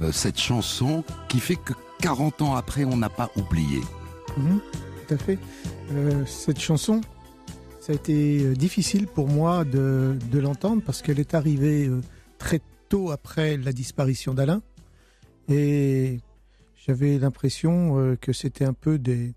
[0.00, 3.82] euh, cette chanson qui fait que 40 ans après, on n'a pas oublié
[4.38, 4.60] Mhm,
[5.06, 5.38] tout à fait.
[5.92, 7.02] Euh, cette chanson,
[7.82, 11.90] ça a été difficile pour moi de, de l'entendre parce qu'elle est arrivée
[12.38, 14.62] très tôt après la disparition d'Alain.
[15.50, 16.20] Et
[16.86, 19.34] j'avais l'impression que c'était un peu des,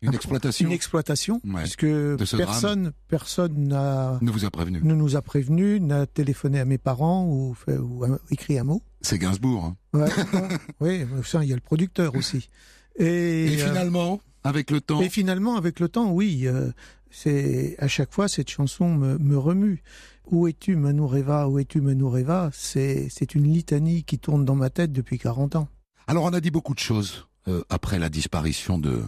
[0.00, 2.16] Une exploitation une exploitation, Ouais, puisque drame.
[2.36, 4.80] personne, personne n'a ne vous a prévenu.
[4.82, 8.64] ne nous a prévenu, n'a téléphoné à mes parents ou, fait, ou a- écrit un
[8.64, 8.80] mot.
[9.00, 9.64] C'est Gainsbourg.
[9.64, 9.76] hein.
[9.94, 10.08] Ouais,
[10.80, 12.48] oui, ça, il y a le producteur aussi.
[12.96, 16.70] Et, Et, euh, finalement, avec le temps, et finalement, avec le temps, oui, euh,
[17.10, 19.82] c'est à chaque fois cette chanson me, me remue.
[20.30, 24.92] Où es-tu, Manureva Où es-tu, Manureva C'est c'est une litanie qui tourne dans ma tête
[24.92, 25.68] depuis 40 ans.
[26.06, 29.00] Alors on a dit beaucoup de choses euh, après la disparition de,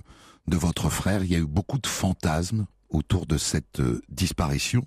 [0.47, 1.25] de votre frère.
[1.25, 4.87] Il y a eu beaucoup de fantasmes autour de cette euh, disparition.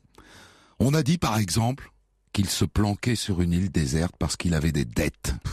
[0.80, 1.92] On a dit par exemple
[2.34, 5.34] qu'il se planquait sur une île déserte parce qu'il avait des dettes.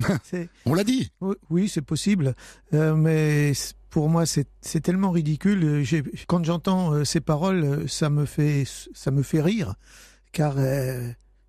[0.64, 1.10] On l'a dit.
[1.50, 2.36] Oui, c'est possible,
[2.72, 3.52] euh, mais
[3.90, 4.46] pour moi, c'est
[4.80, 5.64] tellement ridicule.
[5.64, 8.62] Euh, Quand j'entends euh, ces paroles, ça me fait
[8.94, 9.74] ça me fait rire,
[10.30, 10.54] car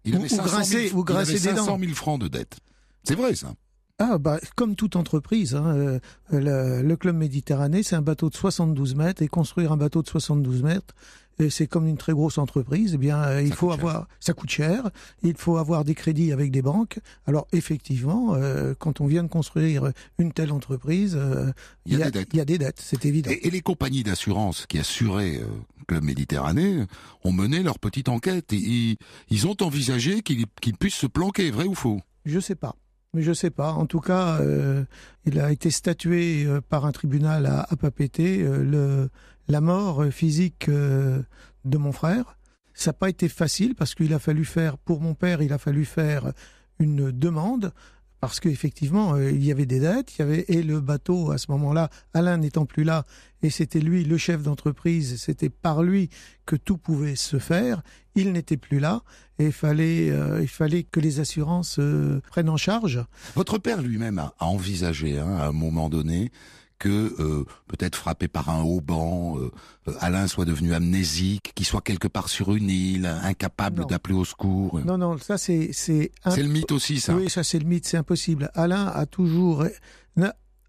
[0.05, 1.65] Il Ou- avait ou 500 000, grincer- ou il grincer avait des dents.
[1.65, 2.57] 500 000 francs de dettes.
[3.03, 3.53] C'est vrai ça.
[3.99, 5.99] Ah bah comme toute entreprise, hein, euh,
[6.31, 10.07] le, le club Méditerranée, c'est un bateau de 72 mètres et construire un bateau de
[10.07, 10.95] 72 mètres,
[11.41, 12.93] et c'est comme une très grosse entreprise.
[12.95, 13.79] Eh bien, euh, il Ça faut cher.
[13.79, 14.89] avoir, ça coûte cher.
[15.23, 16.99] Il faut avoir des crédits avec des banques.
[17.27, 21.51] Alors effectivement, euh, quand on vient de construire une telle entreprise, euh,
[21.85, 22.29] Il y a des dettes.
[22.33, 23.31] il y a des dettes, c'est évident.
[23.31, 25.45] Et, et les compagnies d'assurance qui assuraient euh,
[25.87, 26.83] Club Méditerranée
[27.23, 28.97] ont mené leur petite enquête et ils,
[29.29, 32.01] ils ont envisagé qu'il qu'il puisse se planquer, vrai ou faux?
[32.25, 32.75] Je sais pas.
[33.13, 33.73] Mais je sais pas.
[33.73, 34.85] En tout cas, euh,
[35.25, 39.09] il a été statué euh, par un tribunal à, à Papeete euh, le,
[39.47, 41.21] la mort euh, physique euh,
[41.65, 42.37] de mon frère.
[42.73, 45.57] Ça n'a pas été facile parce qu'il a fallu faire, pour mon père, il a
[45.57, 46.31] fallu faire
[46.77, 47.73] une demande
[48.19, 51.37] parce qu'effectivement, euh, il y avait des dettes, il y avait et le bateau à
[51.37, 53.05] ce moment-là, Alain n'étant plus là,
[53.41, 56.09] et c'était lui le chef d'entreprise, c'était par lui
[56.45, 57.81] que tout pouvait se faire.
[58.15, 59.03] Il n'était plus là,
[59.37, 63.03] et il fallait, euh, il fallait que les assurances euh, prennent en charge.
[63.35, 66.31] Votre père lui-même a, a envisagé hein, à un moment donné
[66.79, 69.51] que euh, peut-être frappé par un haut-banc, euh,
[69.87, 74.25] euh, Alain soit devenu amnésique, qu'il soit quelque part sur une île, incapable d'appeler au
[74.25, 74.79] secours.
[74.85, 77.13] Non, non, ça c'est c'est C'est le mythe aussi, ça.
[77.15, 78.49] Oui, ça c'est le mythe, c'est impossible.
[78.55, 79.65] Alain a toujours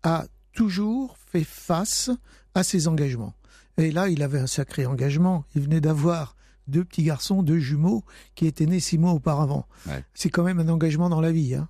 [0.02, 2.10] a toujours fait face
[2.54, 3.34] à ses engagements.
[3.78, 5.44] Et là, il avait un sacré engagement.
[5.54, 6.36] Il venait d'avoir
[6.68, 9.66] deux petits garçons, deux jumeaux, qui étaient nés six mois auparavant.
[9.86, 10.04] Ouais.
[10.14, 11.54] C'est quand même un engagement dans la vie.
[11.54, 11.68] Hein.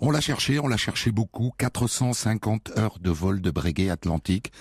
[0.00, 1.52] On l'a cherché, on l'a cherché beaucoup.
[1.58, 4.52] 450 heures de vol de Breguet Atlantique,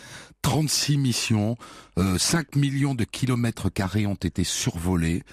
[0.41, 1.58] 36 missions,
[1.97, 5.23] euh, 5 millions de kilomètres carrés ont été survolés.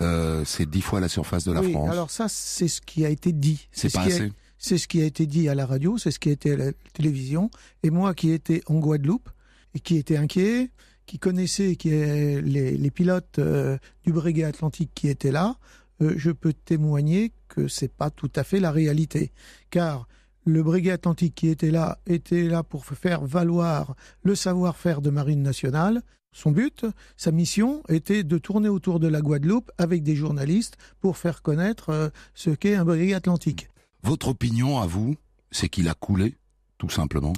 [0.00, 1.90] Euh, c'est dix fois la surface de la oui, France.
[1.90, 3.68] alors ça, c'est ce qui a été dit.
[3.72, 4.32] c'est ce pas assez.
[4.58, 6.56] C'est ce qui a été dit à la radio, c'est ce qui a été à
[6.56, 7.50] la télévision.
[7.82, 9.28] Et moi qui étais en Guadeloupe
[9.74, 10.70] et qui était inquiet,
[11.06, 15.56] qui connaissait qui est les, les pilotes euh, du Breguet Atlantique qui étaient là,
[16.00, 19.32] euh, je peux témoigner que c'est pas tout à fait la réalité.
[19.70, 20.08] Car
[20.44, 25.42] le Breguet Atlantique qui était là était là pour faire valoir le savoir-faire de Marine
[25.42, 26.02] nationale.
[26.32, 26.84] Son but,
[27.16, 31.90] sa mission était de tourner autour de la Guadeloupe avec des journalistes pour faire connaître
[31.90, 33.68] euh, ce qu'est un Breguet Atlantique.
[34.02, 35.14] Votre opinion à vous,
[35.50, 36.36] c'est qu'il a coulé,
[36.76, 37.32] tout simplement?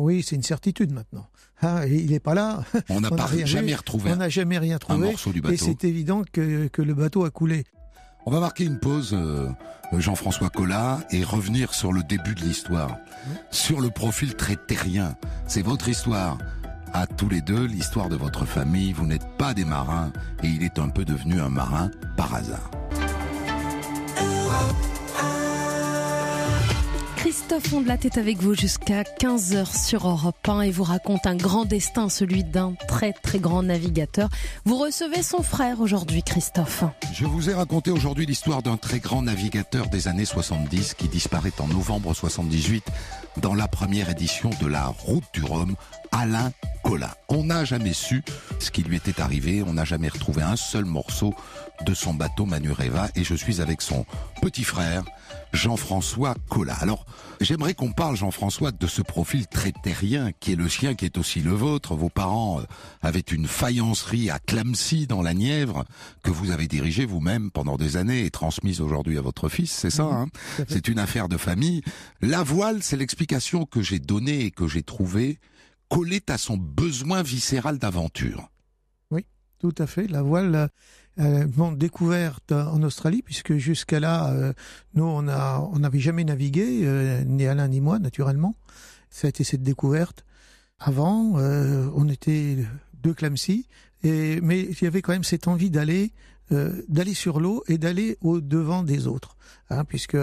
[0.00, 1.26] Oui, c'est une certitude maintenant.
[1.60, 2.62] Ah, et il n'est pas là.
[2.88, 3.10] On n'a
[3.44, 3.74] jamais vu.
[3.74, 5.10] retrouvé On n'a jamais rien un trouvé.
[5.10, 5.56] morceau du Et bateau.
[5.58, 7.64] c'est évident que, que le bateau a coulé.
[8.26, 9.48] On va marquer une pause, euh,
[9.92, 12.96] Jean-François Collat, et revenir sur le début de l'histoire,
[13.50, 15.14] sur le profil très terrien.
[15.46, 16.38] C'est votre histoire.
[16.92, 20.62] À tous les deux, l'histoire de votre famille, vous n'êtes pas des marins, et il
[20.62, 22.70] est un peu devenu un marin par hasard.
[27.18, 31.64] Christophe Ondelat est avec vous jusqu'à 15h sur Europe 1 et vous raconte un grand
[31.64, 34.28] destin, celui d'un très très grand navigateur.
[34.64, 36.84] Vous recevez son frère aujourd'hui, Christophe.
[37.12, 41.52] Je vous ai raconté aujourd'hui l'histoire d'un très grand navigateur des années 70 qui disparaît
[41.58, 42.84] en novembre 78
[43.38, 45.74] dans la première édition de la Route du Rhum,
[46.12, 46.52] Alain
[46.84, 47.16] Collat.
[47.28, 48.22] On n'a jamais su
[48.60, 51.34] ce qui lui était arrivé, on n'a jamais retrouvé un seul morceau
[51.84, 54.04] de son bateau Manureva et je suis avec son
[54.42, 55.04] petit frère
[55.52, 56.76] Jean-François Collat.
[56.80, 57.06] Alors,
[57.40, 61.16] j'aimerais qu'on parle, Jean-François, de ce profil très terrien qui est le sien, qui est
[61.18, 61.94] aussi le vôtre.
[61.94, 62.64] Vos parents euh,
[63.02, 65.84] avaient une faïencerie à Clamcy dans la Nièvre
[66.22, 69.90] que vous avez dirigée vous-même pendant des années et transmise aujourd'hui à votre fils, c'est
[69.90, 70.26] ça hein.
[70.68, 71.82] C'est une affaire de famille.
[72.20, 75.38] La voile, c'est l'explication que j'ai donnée et que j'ai trouvée
[75.88, 78.50] collée à son besoin viscéral d'aventure.
[79.58, 80.06] Tout à fait.
[80.06, 80.70] La voile,
[81.20, 84.52] euh, bon, découverte en Australie, puisque jusqu'à là, euh,
[84.94, 88.54] nous, on a, on n'avait jamais navigué, euh, ni Alain ni moi, naturellement.
[89.10, 90.24] Ça a été cette découverte.
[90.78, 92.58] Avant, euh, on était
[93.02, 93.66] deux Clamcy,
[94.04, 96.12] et mais il y avait quand même cette envie d'aller,
[96.52, 99.36] euh, d'aller sur l'eau et d'aller au devant des autres,
[99.70, 100.16] hein, puisque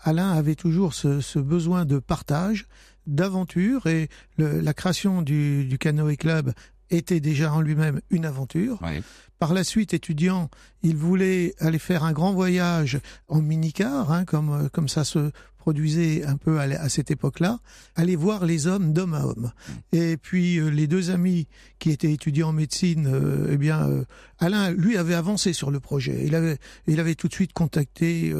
[0.00, 2.66] Alain avait toujours ce, ce besoin de partage,
[3.06, 6.52] d'aventure, et le- la création du, du canoë club
[6.90, 8.80] était déjà en lui-même une aventure.
[8.82, 9.02] Ouais.
[9.42, 10.50] Par la suite, étudiant,
[10.84, 15.32] il voulait aller faire un grand voyage en minicar, hein, comme, euh, comme ça se
[15.62, 17.58] produisait un peu à, cette époque-là,
[17.96, 19.50] aller voir les hommes d'homme à homme.
[19.90, 21.48] Et puis euh, les deux amis
[21.80, 24.04] qui étaient étudiants en médecine, euh, eh bien, euh,
[24.38, 26.22] Alain, lui, avait avancé sur le projet.
[26.24, 28.32] Il avait, il avait tout de suite contacté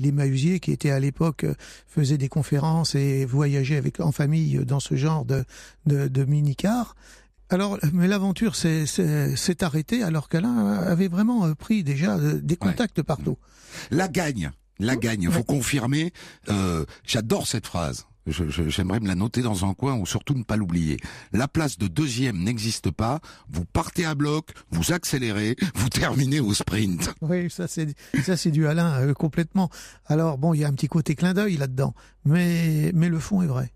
[0.00, 1.46] les Mahusiers qui étaient à l'époque
[1.86, 5.44] faisaient des conférences et voyageaient avec en famille dans ce genre de,
[5.86, 6.96] de, de minicar.
[7.50, 8.84] Alors, mais l'aventure s'est-
[9.60, 13.38] arrêtée alors qu'Alain avait vraiment euh, pris déjà euh, des contacts partout.
[13.90, 16.12] La gagne, la gagne, faut confirmer.
[16.50, 18.06] Euh, J'adore cette phrase.
[18.26, 20.98] Je- je- J'aimerais me la noter dans un coin ou surtout ne pas l'oublier.
[21.32, 23.20] La place de deuxième n'existe pas.
[23.48, 27.14] Vous partez à bloc, vous accélérez, vous terminez au sprint.
[27.22, 29.70] Oui, ça c'est ça c'est du Alain euh, complètement.
[30.04, 31.94] Alors bon, il y a un petit côté clin d'œil là-dedans,
[32.26, 33.72] mais mais le fond est vrai.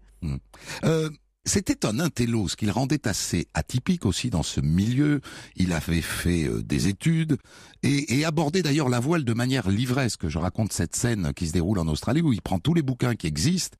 [0.84, 1.08] Euh,
[1.44, 5.20] c'était un intello, ce qui le rendait assez atypique aussi dans ce milieu.
[5.56, 7.36] Il avait fait euh, des études
[7.82, 10.28] et, et abordé d'ailleurs la voile de manière livresque.
[10.28, 13.14] Je raconte cette scène qui se déroule en Australie où il prend tous les bouquins
[13.16, 13.76] qui existent.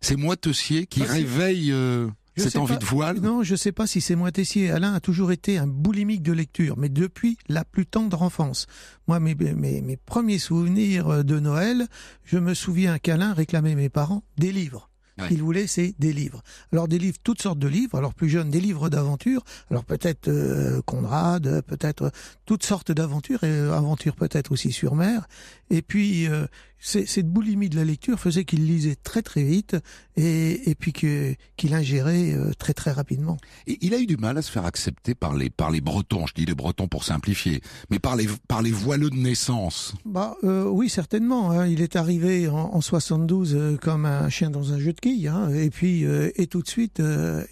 [0.00, 3.20] C'est moi Tessier qui Ah, réveille euh, Je cette envie pas- de voile.
[3.20, 4.72] Non, je sais pas si c'est moi Tessier.
[4.72, 8.66] Alain a toujours été un boulimique de lecture, mais depuis la plus tendre enfance.
[9.06, 11.86] Moi, mes, mes, mes premiers souvenirs de Noël,
[12.24, 14.90] je me souviens qu'Alain réclamait mes parents des livres.
[15.18, 15.28] Ouais.
[15.28, 16.42] qu'il voulait, c'est des livres.
[16.72, 17.96] Alors des livres, toutes sortes de livres.
[17.96, 19.44] Alors plus jeunes, des livres d'aventure.
[19.70, 22.10] Alors peut-être euh, Conrad, peut-être
[22.46, 25.28] toutes sortes d'aventures et euh, aventures peut-être aussi sur mer.
[25.70, 26.46] Et puis euh,
[26.84, 29.74] cette boulimie de la lecture faisait qu'il lisait très très vite
[30.16, 33.38] et, et puis qu'il ingérait euh, très très rapidement.
[33.66, 36.26] Et il a eu du mal à se faire accepter par les par les Bretons.
[36.26, 39.94] Je dis les Bretons pour simplifier, mais par les par les voileux de naissance.
[40.04, 41.50] Bah euh, oui certainement.
[41.52, 41.66] Hein.
[41.66, 45.28] Il est arrivé en, en 72 euh, comme un chien dans un jeu de quilles,
[45.28, 45.48] hein.
[45.50, 47.02] et puis euh, et tout de suite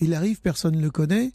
[0.01, 1.33] il arrive, personne ne le connaît.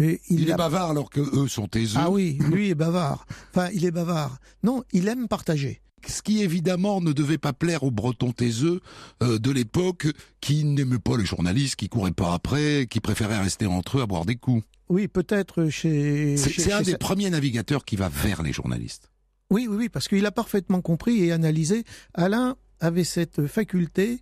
[0.00, 1.98] Et il, il est bavard alors que eux sont taiseux.
[1.98, 3.26] Ah oui, lui est bavard.
[3.50, 4.38] Enfin, il est bavard.
[4.62, 8.80] Non, il aime partager ce qui évidemment ne devait pas plaire aux Bretons taiseux
[9.22, 10.06] euh, de l'époque,
[10.40, 14.06] qui n'aimaient pas les journalistes, qui couraient pas après, qui préféraient rester entre eux à
[14.06, 14.64] boire des coups.
[14.88, 16.36] Oui, peut-être chez.
[16.36, 19.10] C'est un des premiers navigateurs qui va vers les journalistes.
[19.50, 21.84] Oui, oui, oui, parce qu'il a parfaitement compris et analysé.
[22.14, 24.20] Alain avait cette faculté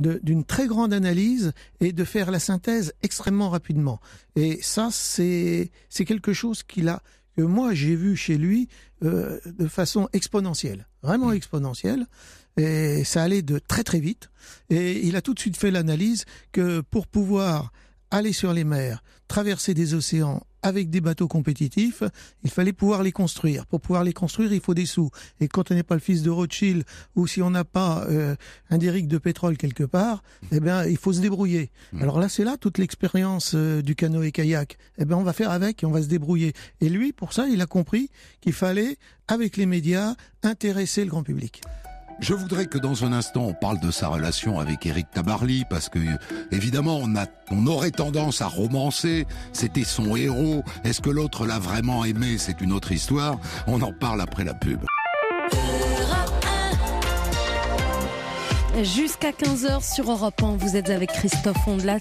[0.00, 4.00] d'une très grande analyse et de faire la synthèse extrêmement rapidement.
[4.34, 7.00] Et ça, c'est quelque chose qu'il a
[7.36, 8.68] que moi j'ai vu chez lui
[9.04, 11.34] euh, de façon exponentielle, vraiment mmh.
[11.34, 12.06] exponentielle,
[12.56, 14.30] et ça allait de très très vite.
[14.70, 17.72] Et il a tout de suite fait l'analyse que pour pouvoir
[18.10, 22.02] aller sur les mers, traverser des océans avec des bateaux compétitifs,
[22.42, 23.66] il fallait pouvoir les construire.
[23.66, 25.10] Pour pouvoir les construire, il faut des sous.
[25.38, 26.84] Et quand on n'est pas le fils de Rothschild
[27.14, 28.34] ou si on n'a pas euh,
[28.70, 31.70] un déric de pétrole quelque part, eh bien, il faut se débrouiller.
[31.92, 32.02] Mmh.
[32.02, 34.78] Alors là, c'est là toute l'expérience euh, du canoë-kayak.
[34.96, 36.54] Eh bien, on va faire avec et on va se débrouiller.
[36.80, 38.08] Et lui, pour ça, il a compris
[38.40, 38.96] qu'il fallait,
[39.28, 41.60] avec les médias, intéresser le grand public.
[42.20, 45.88] Je voudrais que dans un instant on parle de sa relation avec Eric Tabarly parce
[45.88, 45.98] que
[46.52, 51.58] évidemment on a on aurait tendance à romancer, c'était son héros, est-ce que l'autre l'a
[51.58, 54.80] vraiment aimé, c'est une autre histoire, on en parle après la pub.
[58.82, 62.00] Jusqu'à 15h sur Europe 1, vous êtes avec Christophe Ondelat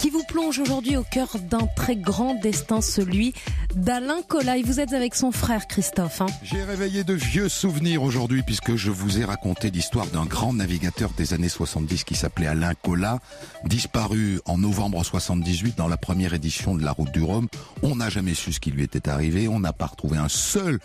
[0.00, 3.34] qui vous plonge aujourd'hui au cœur d'un très grand destin, celui
[3.74, 4.56] d'Alain Colas.
[4.64, 6.22] Vous êtes avec son frère Christophe.
[6.22, 6.26] Hein.
[6.42, 11.10] J'ai réveillé de vieux souvenirs aujourd'hui puisque je vous ai raconté l'histoire d'un grand navigateur
[11.10, 13.18] des années 70 qui s'appelait Alain Colas,
[13.64, 17.48] disparu en novembre 78 dans la première édition de la Route du Rhum.
[17.82, 20.78] On n'a jamais su ce qui lui était arrivé, on n'a pas retrouvé un seul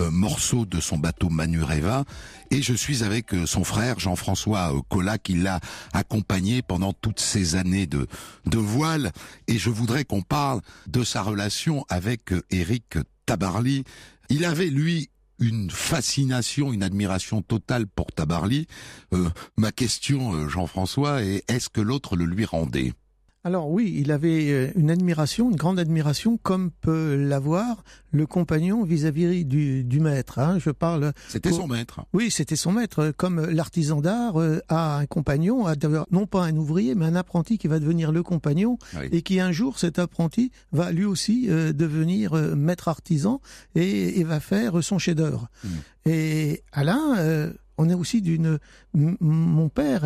[0.00, 2.04] euh, morceau de son bateau Manureva
[2.50, 5.60] et je suis avec euh, son frère Jean-François euh, Collat qui l'a
[5.92, 8.06] accompagné pendant toutes ces années de
[8.62, 9.12] voile
[9.48, 13.84] et je voudrais qu'on parle de sa relation avec Eric Tabarly.
[14.30, 18.66] Il avait lui une fascination, une admiration totale pour Tabarly.
[19.56, 22.92] ma question, Jean-François, est est-ce que l'autre le lui rendait?
[23.44, 27.82] Alors oui, il avait euh, une admiration, une grande admiration, comme peut l'avoir
[28.12, 30.38] le compagnon vis-à-vis du, du, maître.
[30.38, 30.58] Hein.
[30.60, 31.12] Je parle.
[31.28, 32.02] C'était son maître.
[32.12, 33.12] Oui, c'était son maître.
[33.16, 35.74] Comme l'artisan d'art euh, a un compagnon, a
[36.12, 38.78] non pas un ouvrier, mais un apprenti qui va devenir le compagnon,
[39.10, 43.40] et qui un jour cet apprenti va lui aussi euh, devenir maître artisan
[43.74, 45.48] et, et, va faire son chef-d'œuvre.
[45.64, 45.68] Hmm.
[46.06, 47.50] Et Alain
[47.82, 48.58] on est aussi d'une.
[48.94, 50.04] Mon père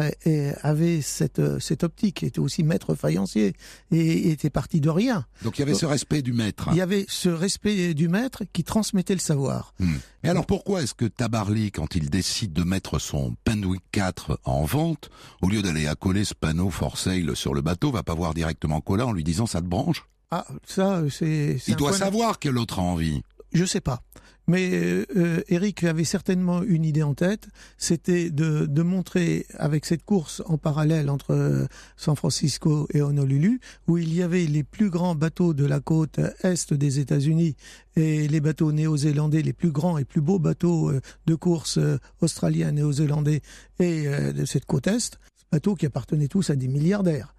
[0.62, 3.55] avait cette, cette optique, était aussi maître faïencier
[3.91, 5.27] et était parti de rien.
[5.43, 6.68] Donc il y avait ce respect du maître.
[6.72, 9.74] Il y avait ce respect du maître qui transmettait le savoir.
[9.79, 9.97] Hmm.
[10.22, 14.64] Mais alors pourquoi est-ce que Tabarly, quand il décide de mettre son Penwick 4 en
[14.64, 15.11] vente,
[15.43, 18.81] au lieu d'aller accoler ce panneau for sale sur le bateau, va pas voir directement
[18.81, 20.07] Cola en lui disant ça te branche?
[20.31, 21.59] Ah, ça, c'est.
[21.68, 23.22] Il doit savoir que l'autre a envie.
[23.53, 24.03] Je sais pas.
[24.49, 24.70] Mais
[25.16, 30.40] euh, Eric avait certainement une idée en tête, c'était de, de, montrer avec cette course
[30.47, 31.66] en parallèle entre euh,
[31.97, 36.20] San Francisco et Honolulu, où il y avait les plus grands bateaux de la côte
[36.44, 37.57] est des États-Unis
[37.97, 41.99] et les bateaux néo-zélandais, les plus grands et plus beaux bateaux euh, de course euh,
[42.20, 43.40] australiens, néo-zélandais
[43.80, 45.18] et de cette côte est,
[45.51, 47.34] bateaux qui appartenaient tous à des milliardaires.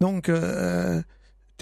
[0.00, 0.30] Donc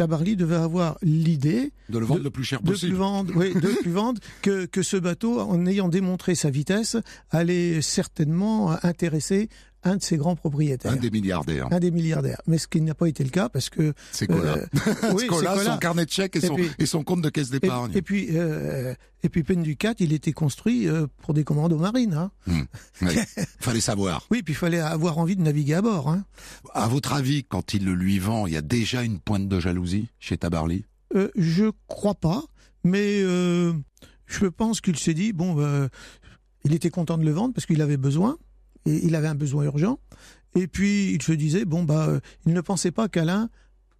[0.01, 2.93] Tabarly devait avoir l'idée de le vendre le plus cher possible.
[2.93, 6.49] De plus vendre, oui, de plus vendre que, que ce bateau, en ayant démontré sa
[6.49, 6.97] vitesse,
[7.31, 9.51] allait certainement intéresser
[9.83, 10.93] un de ses grands propriétaires.
[10.93, 11.69] Un des milliardaires.
[11.71, 12.41] Un des milliardaires.
[12.47, 13.95] Mais ce qui n'a pas été le cas parce que...
[14.13, 14.59] C'est Cola.
[14.59, 14.67] Euh,
[15.15, 17.91] oui, Cola, son carnet de chèques et, son, et son compte de caisse d'épargne.
[17.95, 22.15] Et, puis, euh, et puis Penducat, il était construit euh, pour des commandos marines.
[22.15, 22.31] Hein.
[22.47, 22.67] Hum,
[23.61, 24.27] fallait savoir.
[24.31, 26.09] Oui, puis il fallait avoir envie de naviguer à bord.
[26.11, 26.25] Hein.
[26.75, 29.61] À votre avis, quand il le lui vend, il y a déjà une pointe de
[29.61, 30.85] jalousie chez Tabarly?
[31.15, 32.43] Euh, Je crois pas,
[32.85, 33.73] mais euh,
[34.27, 35.89] je pense qu'il s'est dit, bon,
[36.65, 38.37] il était content de le vendre parce qu'il avait besoin
[38.87, 39.99] et il avait un besoin urgent.
[40.55, 43.51] Et puis il se disait bon bah euh, il ne pensait pas qu'Alain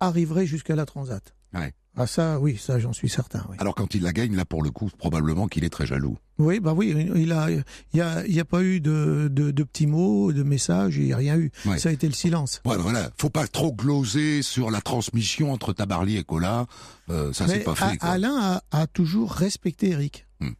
[0.01, 1.35] arriverait jusqu'à la Transat.
[1.55, 1.75] Ouais.
[1.97, 3.45] Ah ça oui ça j'en suis certain.
[3.51, 3.57] Oui.
[3.59, 6.17] Alors quand il la gagne là pour le coup probablement qu'il est très jaloux.
[6.39, 7.63] Oui bah oui il a il
[7.95, 11.07] y a il y a pas eu de, de, de petits mots de messages il
[11.07, 12.63] y a rien eu ça a été le silence.
[12.65, 16.67] Ouais, voilà faut pas trop gloser sur la transmission entre Tabarly et Cola
[17.11, 17.99] euh, ça c'est pas fait.
[18.01, 20.27] Alain a, a, toujours respecté Eric.
[20.41, 20.53] Hmm.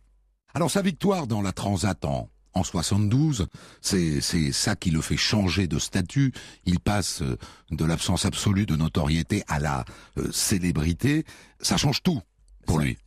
[0.55, 3.47] Alors sa victoire dans la Transat en en 72.
[3.81, 6.33] C'est c'est ça qui le fait changer de statut.
[6.65, 7.37] Il passe euh,
[7.71, 9.85] de l'absence absolue de notoriété à la
[10.19, 11.25] euh, célébrité.
[11.61, 12.21] Ça change tout
[12.67, 12.99] pour lui.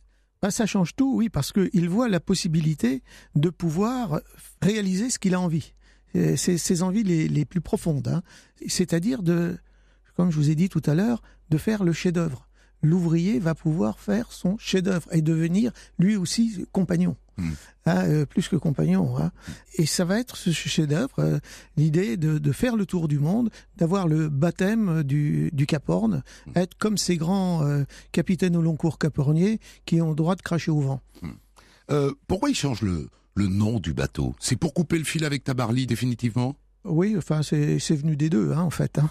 [0.42, 3.02] Bah, ça change tout, oui, parce qu'il voit la possibilité
[3.34, 4.20] de pouvoir
[4.60, 5.72] réaliser ce qu'il a envie.
[6.16, 8.08] Euh, C'est ses envies les, les plus profondes.
[8.08, 8.22] hein.
[8.66, 9.58] C'est-à-dire de,
[10.16, 12.46] comme je vous ai dit tout à l'heure, de faire le chef-d'œuvre.
[12.84, 17.16] L'ouvrier va pouvoir faire son chef-d'œuvre et devenir lui aussi compagnon.
[17.36, 17.50] Mm.
[17.86, 19.18] Hein, euh, plus que compagnon.
[19.18, 19.32] Hein.
[19.74, 21.38] Et ça va être ce chef-d'œuvre, euh,
[21.76, 26.22] l'idée de, de faire le tour du monde, d'avoir le baptême du, du Cap Horn,
[26.54, 30.42] être comme ces grands euh, capitaines au long cours caporniers qui ont le droit de
[30.42, 31.00] cracher au vent.
[31.90, 34.34] Euh, pourquoi il change le, le nom du bateau?
[34.38, 36.56] C'est pour couper le fil avec Tabarly définitivement?
[36.84, 38.98] Oui, enfin, c'est c'est venu des deux, hein, en fait.
[38.98, 39.10] Hein.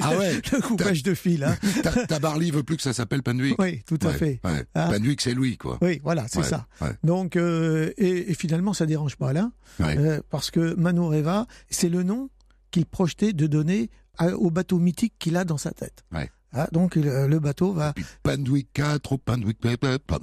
[0.00, 1.44] Ah ouais le coupage de fil.
[1.44, 1.56] Hein.
[1.82, 3.56] Ta- Tabarly veut plus que ça s'appelle Panduic.
[3.58, 4.40] Oui, tout à Ouais, fait.
[4.44, 4.64] ouais.
[4.74, 4.88] Ah.
[4.90, 5.78] Panduic, c'est lui, quoi.
[5.82, 6.66] Oui, voilà, c'est Ouais, ça.
[7.04, 12.02] Donc, euh, et, et finalement, ça dérange pas Alain, euh, parce que Manureva, c'est le
[12.02, 12.30] nom
[12.70, 16.04] qu'il projetait de donner à- au bateau mythique qu'il a dans sa tête.
[16.52, 17.92] Ah, donc, le, le bateau va.
[17.92, 19.58] Puis Panduic 4 ou Panduic...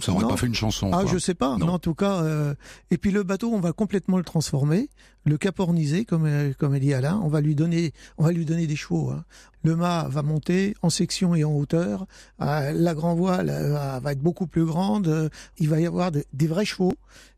[0.01, 0.29] Ça aurait Non.
[0.29, 0.91] pas fait une chanson.
[0.93, 1.11] Ah, quoi.
[1.13, 1.65] je sais pas, Non.
[1.67, 2.53] mais en tout cas, euh,
[2.91, 4.89] et puis le bateau, on va complètement le transformer,
[5.25, 7.19] le caporniser, comme euh, comme a dit Alain.
[7.23, 9.09] On va lui donner, on va lui donner des chevaux.
[9.11, 9.23] hein.
[9.63, 12.05] Le mât va monter en section et en hauteur.
[12.41, 15.07] Euh, la grand voile euh, va- être beaucoup plus grande.
[15.07, 16.93] euh, il va y avoir de- des vrais chevaux.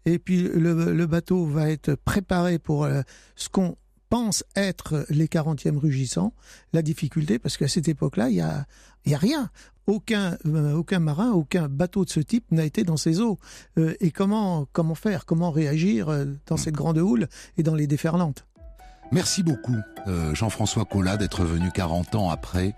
[0.06, 3.02] Et puis le, le bateau va être préparé pour euh,
[3.36, 3.76] ce qu'on
[4.10, 6.34] pense être les 40e rugissants.
[6.74, 8.66] La difficulté, parce qu'à cette époque-là, il y a,
[9.05, 9.49] il y a rien.
[9.88, 13.39] Aucun, euh, aucun marin, aucun bateau de ce type n'a été dans ces eaux.
[13.78, 17.88] Euh, et comment, comment faire, comment réagir euh, dans cette grande houle et dans les
[17.88, 18.45] déferlantes?
[19.12, 22.76] Merci beaucoup, euh, Jean-François Collat, d'être venu 40 ans après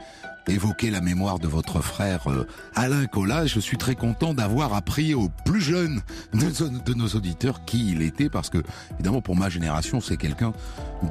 [0.48, 3.46] évoquer la mémoire de votre frère euh, Alain Collat.
[3.48, 6.02] Je suis très content d'avoir appris aux plus jeunes
[6.34, 8.64] de, de nos auditeurs qui il était, parce que,
[8.94, 10.54] évidemment, pour ma génération, c'est quelqu'un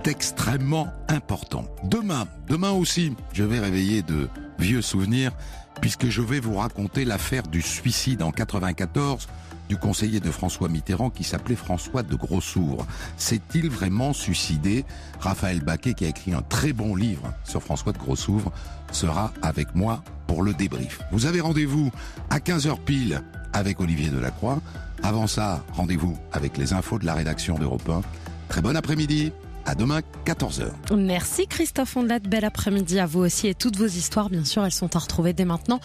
[0.05, 1.65] d'extrêmement important.
[1.85, 4.29] Demain, demain aussi, je vais réveiller de
[4.61, 5.33] vieux souvenirs,
[5.81, 9.29] puisque je vais vous raconter l'affaire du suicide en 94
[9.69, 12.87] du conseiller de François Mitterrand qui s'appelait François de Grossouvre.
[13.17, 14.85] S'est-il vraiment suicidé?
[15.21, 18.53] Raphaël Baquet, qui a écrit un très bon livre sur François de Grossouvre,
[18.91, 21.01] sera avec moi pour le débrief.
[21.13, 21.93] Vous avez rendez-vous
[22.31, 24.61] à 15h pile avec Olivier Delacroix.
[25.05, 28.03] Avant ça, rendez-vous avec les infos de la rédaction d'Europe 1.
[28.49, 29.33] Très bon après-midi.
[29.71, 30.97] À demain, 14h.
[30.97, 34.73] Merci Christophe Ondelat, bel après-midi à vous aussi et toutes vos histoires bien sûr elles
[34.73, 35.79] sont à retrouver dès maintenant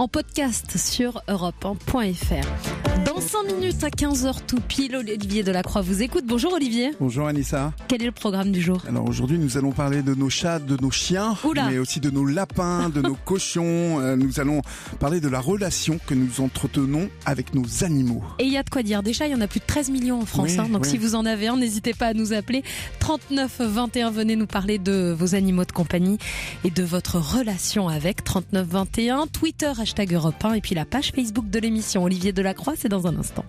[0.00, 3.04] en podcast sur europe1.fr.
[3.04, 6.24] Dans 5 minutes à 15h tout pile, Olivier Delacroix vous écoute.
[6.26, 7.74] Bonjour Olivier, Bonjour Anissa.
[7.86, 8.82] quel est le programme du jour?
[8.88, 11.68] Alors aujourd'hui nous allons parler de nos chats, de nos chiens, Oula.
[11.68, 14.00] mais aussi de nos lapins, de nos cochons.
[14.00, 14.62] Euh, Nous allons
[15.00, 18.22] parler de la relation que nous entretenons avec nos animaux.
[18.38, 19.02] Et il y a de quoi dire.
[19.02, 20.52] Déjà, il y en a plus de 13 millions en France.
[20.52, 20.68] Oui, hein.
[20.72, 20.88] donc oui.
[20.90, 22.62] si vous en avez un, n'hésitez pas à nous appeler.
[23.00, 26.16] 39 21, venez nous parler de vos animaux de compagnie
[26.64, 28.24] et de votre relation avec.
[28.24, 32.74] 39 21, Twitter, hashtag Europe 1 et puis la page Facebook de l'émission Olivier Delacroix,
[32.76, 33.44] c'est dans un instant.